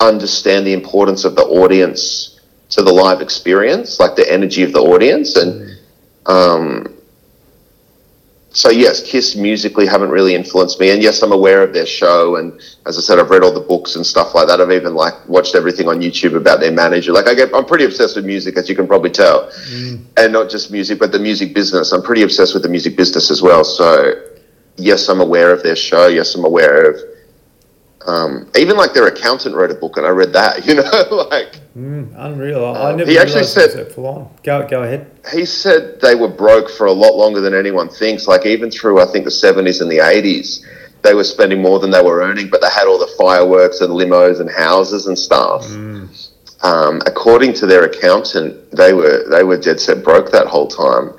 [0.00, 2.40] understand the importance of the audience
[2.70, 5.36] to the live experience, like the energy of the audience.
[5.36, 5.76] And
[6.26, 6.92] Um,
[8.50, 12.36] so yes, Kiss musically haven't really influenced me, and yes, I'm aware of their show,
[12.36, 14.60] and as I said, I've read all the books and stuff like that.
[14.60, 17.12] I've even like watched everything on YouTube about their manager.
[17.12, 20.02] Like I get, I'm pretty obsessed with music, as you can probably tell, mm.
[20.16, 21.92] and not just music, but the music business.
[21.92, 23.62] I'm pretty obsessed with the music business as well.
[23.62, 24.14] So
[24.76, 26.06] yes, I'm aware of their show.
[26.06, 27.00] Yes, I'm aware of
[28.06, 30.56] um, even like their accountant wrote a book, and I read that.
[30.66, 32.64] You know, like mm, unreal.
[32.64, 33.10] I uh, never.
[33.10, 34.30] He actually said full on.
[34.42, 35.10] Go go ahead.
[35.32, 38.26] He said they were broke for a lot longer than anyone thinks.
[38.26, 40.66] Like even through I think the seventies and the eighties,
[41.02, 43.92] they were spending more than they were earning, but they had all the fireworks and
[43.92, 45.64] limos and houses and stuff.
[45.66, 46.08] Mm.
[46.64, 51.12] Um, according to their accountant, they were they were dead set broke that whole time.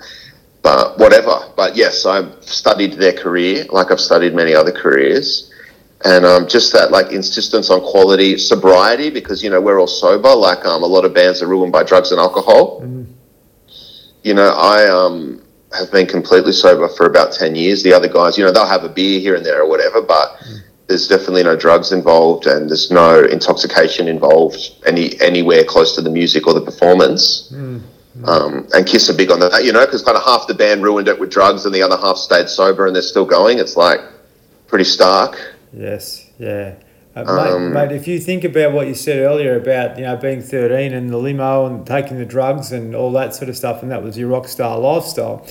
[0.61, 1.39] But whatever.
[1.55, 5.53] But yes, I've studied their career, like I've studied many other careers
[6.08, 10.34] and um, just that like insistence on quality, sobriety, because you know we're all sober.
[10.34, 12.82] Like um, a lot of bands are ruined by drugs and alcohol.
[12.82, 13.08] Mm.
[14.24, 15.43] You know, I um,
[15.78, 17.84] have been completely sober for about ten years.
[17.84, 20.38] The other guys, you know, they'll have a beer here and there or whatever, but
[20.38, 20.62] mm.
[20.88, 26.10] there's definitely no drugs involved, and there's no intoxication involved any anywhere close to the
[26.10, 27.51] music or the performance.
[27.53, 27.82] Mm.
[28.24, 30.84] Um, and Kiss are big on that, you know, because kind of half the band
[30.84, 33.60] ruined it with drugs, and the other half stayed sober, and they're still going.
[33.60, 33.99] It's like
[34.68, 35.57] pretty stark.
[35.78, 36.75] Yes, yeah.
[37.15, 40.15] Uh, mate, um, mate, if you think about what you said earlier about you know
[40.17, 43.82] being thirteen and the limo and taking the drugs and all that sort of stuff,
[43.82, 45.45] and that was your rock star lifestyle.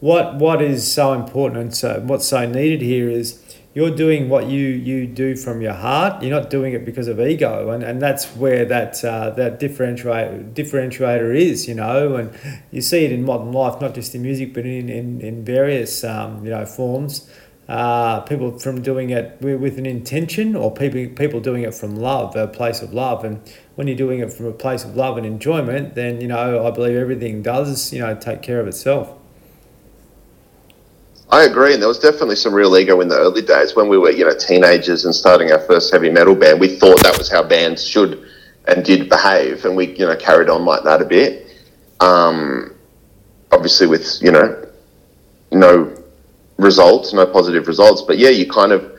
[0.00, 3.40] What what is so important and so what's so needed here is
[3.74, 6.22] you're doing what you you do from your heart.
[6.22, 10.52] You're not doing it because of ego, and, and that's where that uh, that differentiator
[10.54, 11.68] differentiator is.
[11.68, 12.32] You know, and
[12.70, 16.04] you see it in modern life, not just in music, but in in, in various
[16.04, 17.28] um, you know forms
[17.72, 22.36] uh, people from doing it with an intention or people, people doing it from love,
[22.36, 23.24] a place of love.
[23.24, 23.40] And
[23.76, 26.70] when you're doing it from a place of love and enjoyment, then, you know, I
[26.70, 29.14] believe everything does, you know, take care of itself.
[31.30, 33.96] I agree, and there was definitely some real ego in the early days when we
[33.96, 36.60] were, you know, teenagers and starting our first heavy metal band.
[36.60, 38.28] We thought that was how bands should
[38.68, 41.46] and did behave, and we, you know, carried on like that a bit.
[42.00, 42.74] Um,
[43.50, 44.68] obviously, with you know,
[45.52, 46.01] no
[46.58, 48.02] results, no positive results.
[48.02, 48.90] But yeah, you kind of,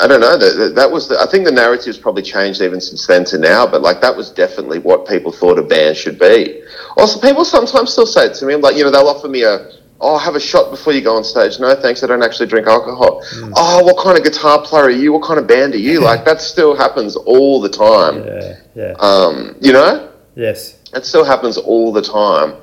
[0.00, 0.36] I don't know.
[0.36, 3.66] That that was the, I think the narrative's probably changed even since then to now.
[3.66, 6.62] But like that was definitely what people thought a band should be.
[6.96, 8.54] Also, people sometimes still say it to me.
[8.54, 9.72] I'm like, you know, they'll offer me a.
[10.00, 11.58] Oh, have a shot before you go on stage.
[11.60, 12.02] No, thanks.
[12.02, 13.22] I don't actually drink alcohol.
[13.36, 13.52] Mm.
[13.56, 15.12] Oh, what kind of guitar player are you?
[15.12, 16.00] What kind of band are you?
[16.10, 18.24] like that still happens all the time.
[18.24, 18.94] Yeah, yeah.
[18.98, 20.10] Um, you know.
[20.34, 20.78] Yes.
[20.94, 22.54] It still happens all the time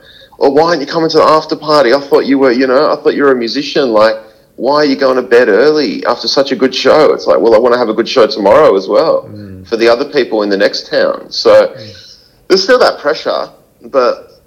[0.41, 1.93] well, why aren't you coming to the after party?
[1.93, 3.91] I thought you were, you know, I thought you were a musician.
[3.91, 4.15] Like,
[4.55, 7.13] why are you going to bed early after such a good show?
[7.13, 9.67] It's like, well, I want to have a good show tomorrow as well mm.
[9.67, 11.31] for the other people in the next town.
[11.31, 12.25] So mm.
[12.47, 13.51] there's still that pressure,
[13.83, 14.41] but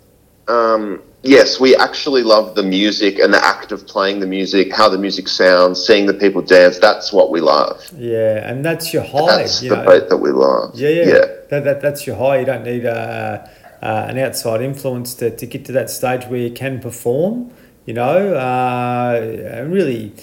[0.49, 4.89] um, yes, we actually love the music and the act of playing the music, how
[4.89, 6.81] the music sounds, seeing the people dance.
[6.81, 7.81] That's what we love.
[7.97, 9.43] Yeah, and that's your high.
[9.43, 10.01] That's the know.
[10.01, 10.75] that we love.
[10.75, 11.27] Yeah, yeah, yeah.
[11.51, 12.41] That, that, that's your high.
[12.41, 13.47] You don't need a.
[13.47, 13.49] Uh
[13.85, 17.53] uh, an outside influence to, to get to that stage where you can perform,
[17.85, 20.15] you know, uh, really,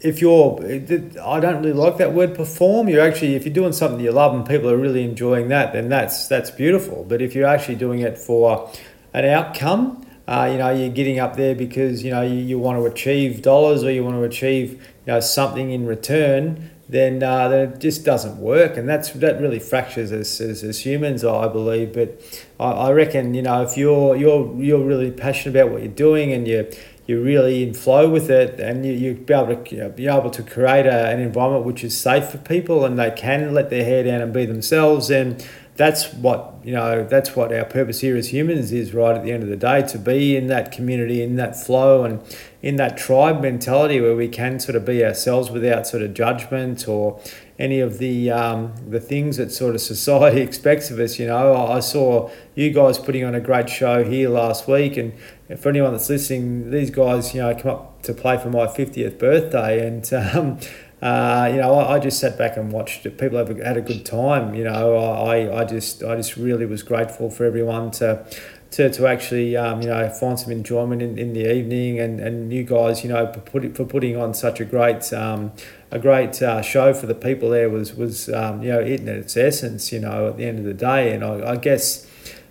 [0.00, 2.88] if you're, I don't really like that word perform.
[2.88, 5.88] You're actually, if you're doing something you love and people are really enjoying that, then
[5.88, 7.04] that's that's beautiful.
[7.08, 8.70] But if you're actually doing it for
[9.12, 12.78] an outcome, uh, you know, you're getting up there because you know you, you want
[12.78, 17.48] to achieve dollars or you want to achieve you know something in return then, uh,
[17.48, 21.48] then it just doesn't work, and that's that really fractures us as, as humans, I
[21.48, 21.94] believe.
[21.94, 22.20] But
[22.60, 26.32] I, I reckon you know if you're you're you're really passionate about what you're doing
[26.32, 26.66] and you're,
[27.06, 30.06] you're really in flow with it, and you you be able to you know, be
[30.06, 33.70] able to create a, an environment which is safe for people, and they can let
[33.70, 38.00] their hair down and be themselves, and that's what you know that's what our purpose
[38.00, 40.70] here as humans is right at the end of the day to be in that
[40.70, 42.20] community in that flow and
[42.60, 46.86] in that tribe mentality where we can sort of be ourselves without sort of judgment
[46.86, 47.18] or
[47.58, 51.54] any of the um, the things that sort of society expects of us you know.
[51.66, 55.14] I saw you guys putting on a great show here last week and
[55.58, 59.18] for anyone that's listening these guys you know come up to play for my 50th
[59.18, 60.58] birthday and um,
[61.02, 63.18] uh, you know, I, I, just sat back and watched it.
[63.18, 64.54] People have had a good time.
[64.54, 68.24] You know, I, I just I just really was grateful for everyone to
[68.72, 72.52] to, to actually um, you know find some enjoyment in, in the evening and, and
[72.52, 75.52] you guys you know for, put, for putting on such a great um,
[75.90, 79.08] a great uh, show for the people there was was um, you know it in
[79.08, 82.06] its essence you know at the end of the day and I, I guess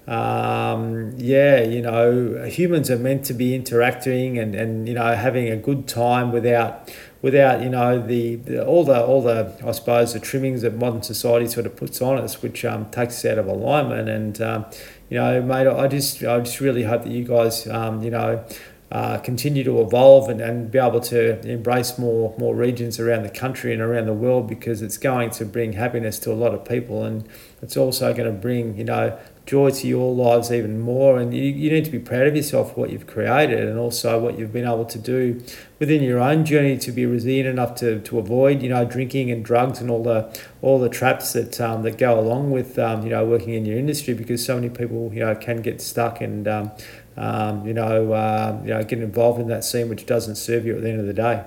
[0.07, 5.49] um, yeah, you know, humans are meant to be interacting and, and you know having
[5.49, 6.91] a good time without
[7.21, 11.03] without you know the, the, all the all the I suppose the trimmings that modern
[11.03, 14.09] society sort of puts on us, which um, takes us out of alignment.
[14.09, 14.65] And um,
[15.09, 18.43] you know, mate, I just I just really hope that you guys um, you know
[18.91, 23.29] uh, continue to evolve and, and be able to embrace more more regions around the
[23.29, 26.65] country and around the world because it's going to bring happiness to a lot of
[26.65, 27.27] people and
[27.61, 31.43] it's also going to bring you know joy to your lives even more and you,
[31.43, 34.53] you need to be proud of yourself for what you've created and also what you've
[34.53, 35.41] been able to do
[35.79, 39.43] within your own journey to be resilient enough to, to avoid you know drinking and
[39.43, 43.09] drugs and all the all the traps that um, that go along with um, you
[43.09, 46.47] know working in your industry because so many people you know can get stuck and
[46.47, 46.71] um,
[47.17, 50.75] um, you know, uh, you know, get involved in that scene which doesn't serve you
[50.75, 51.43] at the end of the day.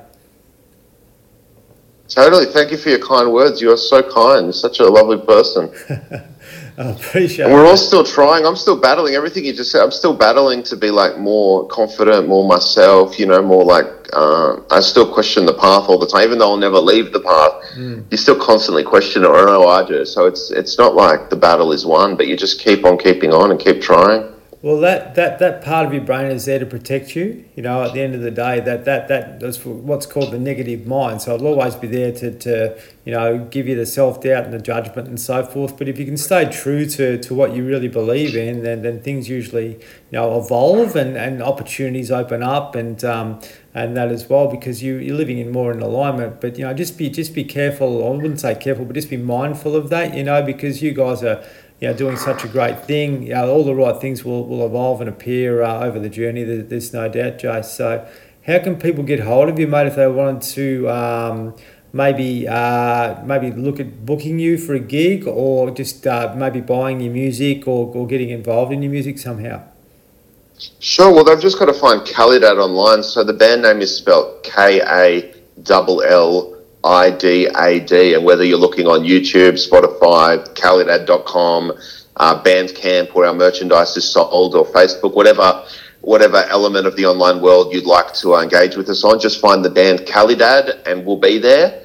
[2.08, 2.46] Totally.
[2.46, 3.62] Thank you for your kind words.
[3.62, 4.46] You are so kind.
[4.46, 5.72] You're such a lovely person.
[6.78, 7.44] I appreciate.
[7.44, 8.44] And we're all still trying.
[8.44, 9.80] I'm still battling everything you just said.
[9.80, 13.18] I'm still battling to be like more confident, more myself.
[13.18, 16.50] You know, more like uh, I still question the path all the time, even though
[16.50, 17.52] I'll never leave the path.
[17.76, 18.04] Mm.
[18.10, 20.04] You still constantly question it, or know I do.
[20.04, 23.32] So it's it's not like the battle is won, but you just keep on keeping
[23.32, 24.33] on and keep trying.
[24.64, 27.44] Well, that, that, that part of your brain is there to protect you.
[27.54, 30.38] You know, at the end of the day, that that that that's what's called the
[30.38, 31.20] negative mind.
[31.20, 34.54] So it'll always be there to, to you know give you the self doubt and
[34.54, 35.76] the judgment and so forth.
[35.76, 39.02] But if you can stay true to, to what you really believe in, then, then
[39.02, 43.42] things usually you know evolve and, and opportunities open up and um,
[43.74, 46.40] and that as well because you you're living in more in alignment.
[46.40, 48.02] But you know, just be just be careful.
[48.06, 50.16] I wouldn't say careful, but just be mindful of that.
[50.16, 51.44] You know, because you guys are
[51.84, 53.24] you know, doing such a great thing.
[53.24, 56.42] You know, all the right things will, will evolve and appear uh, over the journey.
[56.42, 57.66] There's no doubt, Jace.
[57.66, 58.08] So,
[58.46, 61.54] how can people get hold of you, mate, if they wanted to um,
[61.92, 67.02] maybe uh, maybe look at booking you for a gig or just uh, maybe buying
[67.02, 69.62] your music or, or getting involved in your music somehow?
[70.78, 71.12] Sure.
[71.12, 73.02] Well, they've just got to find Kallidad online.
[73.02, 75.34] So the band name is spelled K A
[75.68, 76.54] L L
[76.84, 79.93] IDAD, and whether you're looking on YouTube, Spotify,
[80.54, 81.72] Kallidad.com,
[82.16, 85.64] uh, Bandcamp, where our merchandise is sold, or Facebook, whatever
[86.04, 89.64] whatever element of the online world you'd like to engage with us on, just find
[89.64, 91.80] the band Kallidad and we'll be there.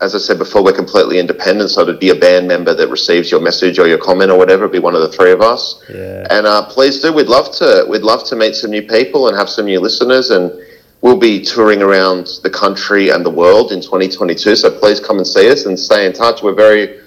[0.00, 3.30] As I said before, we're completely independent, so to be a band member that receives
[3.30, 5.82] your message or your comment or whatever, be one of the three of us.
[5.88, 6.26] Yeah.
[6.30, 7.12] And uh, please do.
[7.12, 7.86] We'd love to.
[7.88, 10.52] We'd love to meet some new people and have some new listeners and
[11.00, 14.56] we'll be touring around the country and the world in 2022.
[14.56, 16.42] So please come and see us and stay in touch.
[16.42, 17.00] We're very,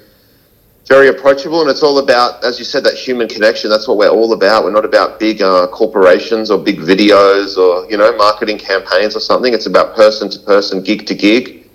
[0.87, 3.69] very approachable, and it's all about, as you said, that human connection.
[3.69, 4.63] That's what we're all about.
[4.63, 9.19] We're not about big uh, corporations or big videos or you know marketing campaigns or
[9.19, 9.53] something.
[9.53, 11.69] It's about person to person, gig to gig,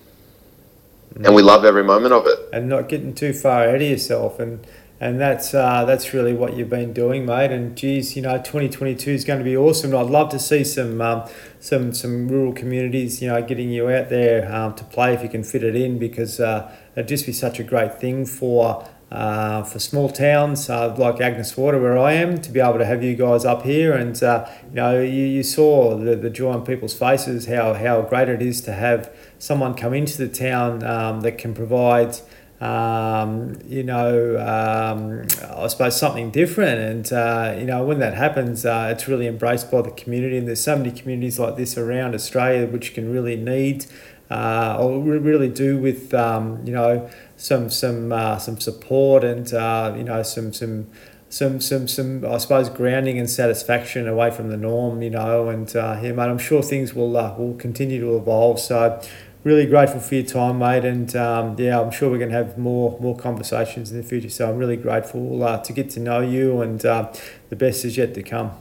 [1.14, 1.26] mm.
[1.26, 2.38] and we love every moment of it.
[2.52, 4.66] And not getting too far ahead of yourself and
[5.02, 7.50] and that's uh, that's really what you've been doing, mate.
[7.50, 9.96] And geez, you know, 2022 is going to be awesome.
[9.96, 14.10] I'd love to see some um, some some rural communities, you know, getting you out
[14.10, 17.32] there um, to play if you can fit it in, because uh, it'd just be
[17.32, 18.88] such a great thing for.
[19.12, 22.86] Uh, for small towns uh, like Agnes Water, where I am, to be able to
[22.86, 26.52] have you guys up here, and uh, you know, you, you saw the, the joy
[26.52, 30.82] on people's faces, how how great it is to have someone come into the town
[30.82, 32.16] um, that can provide
[32.62, 36.78] um, you know, um, I suppose something different.
[36.78, 40.38] And, uh, you know, when that happens, uh, it's really embraced by the community.
[40.38, 43.86] And there's so many communities like this around Australia which can really need
[44.30, 47.10] uh, or really do with, um, you know,
[47.42, 50.86] some some uh, some support and, uh, you know, some some
[51.28, 55.74] some some some I suppose grounding and satisfaction away from the norm, you know, and
[55.74, 58.60] uh, yeah, mate, I'm sure things will uh, will continue to evolve.
[58.60, 59.02] So
[59.42, 60.84] really grateful for your time, mate.
[60.84, 64.30] And um, yeah, I'm sure we're going to have more more conversations in the future.
[64.30, 67.12] So I'm really grateful uh, to get to know you, and uh,
[67.48, 68.52] the best is yet to come.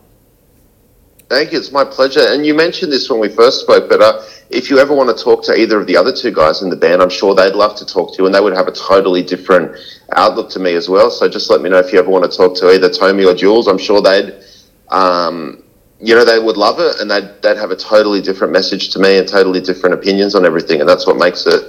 [1.32, 1.59] Thank you.
[1.59, 2.25] It's my pleasure.
[2.27, 5.23] And you mentioned this when we first spoke, but uh, if you ever want to
[5.23, 7.73] talk to either of the other two guys in the band, I'm sure they'd love
[7.77, 9.77] to talk to you, and they would have a totally different
[10.11, 11.09] outlook to me as well.
[11.09, 13.34] So just let me know if you ever want to talk to either Tommy or
[13.34, 13.67] Jules.
[13.67, 14.43] I'm sure they'd.
[14.89, 15.63] Um,
[16.03, 18.99] you know, they would love it and they'd, they'd have a totally different message to
[18.99, 20.79] me and totally different opinions on everything.
[20.79, 21.63] And that's what makes it,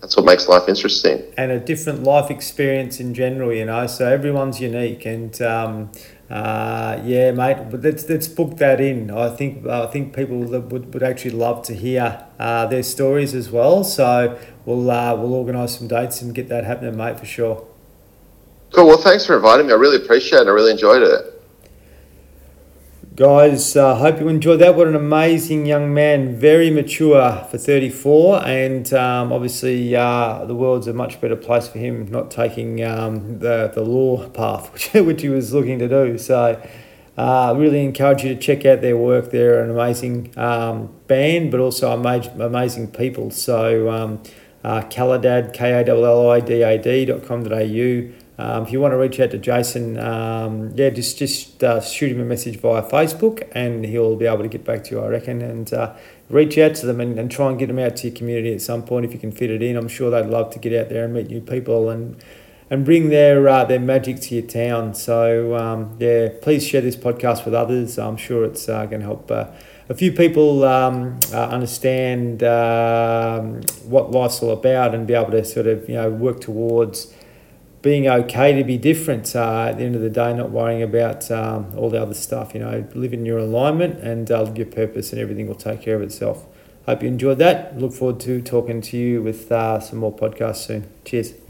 [0.00, 1.22] that's what makes life interesting.
[1.36, 5.06] And a different life experience in general, you know, so everyone's unique.
[5.06, 5.92] And, um,
[6.30, 9.10] uh, yeah, mate, but let's, let's book that in.
[9.10, 13.50] I think, I think people would, would actually love to hear, uh, their stories as
[13.50, 13.84] well.
[13.84, 17.66] So we'll, uh, we'll organise some dates and get that happening, mate, for sure.
[18.72, 18.88] Cool.
[18.88, 19.72] Well, thanks for inviting me.
[19.72, 20.48] I really appreciate it.
[20.48, 21.35] I really enjoyed it.
[23.16, 24.76] Guys, uh, hope you enjoyed that.
[24.76, 30.86] What an amazing young man, very mature for 34, and um, obviously uh, the world's
[30.86, 35.22] a much better place for him not taking um, the, the law path, which, which
[35.22, 36.18] he was looking to do.
[36.18, 36.62] So,
[37.16, 39.30] uh, really encourage you to check out their work.
[39.30, 43.30] They're an amazing um, band, but also amazing, amazing people.
[43.30, 44.22] So, um,
[44.62, 48.72] uh, Kallidad, K A L L I D A D dot com au Um, if
[48.72, 52.24] you want to reach out to Jason, um, yeah, just just uh, shoot him a
[52.24, 55.40] message via Facebook, and he'll be able to get back to you, I reckon.
[55.40, 55.94] And uh,
[56.28, 58.60] reach out to them and, and try and get them out to your community at
[58.60, 59.76] some point if you can fit it in.
[59.76, 62.22] I'm sure they'd love to get out there and meet new people and
[62.68, 64.94] and bring their uh, their magic to your town.
[64.94, 67.98] So um, yeah, please share this podcast with others.
[67.98, 69.46] I'm sure it's uh, going to help uh,
[69.88, 75.44] a few people um, uh, understand um, what life's all about and be able to
[75.44, 77.14] sort of you know work towards
[77.86, 81.30] being okay to be different uh, at the end of the day, not worrying about
[81.30, 82.52] um, all the other stuff.
[82.52, 85.82] You know, live in your alignment and uh, live your purpose, and everything will take
[85.82, 86.46] care of itself.
[86.86, 87.78] Hope you enjoyed that.
[87.78, 90.90] Look forward to talking to you with uh, some more podcasts soon.
[91.04, 91.45] Cheers.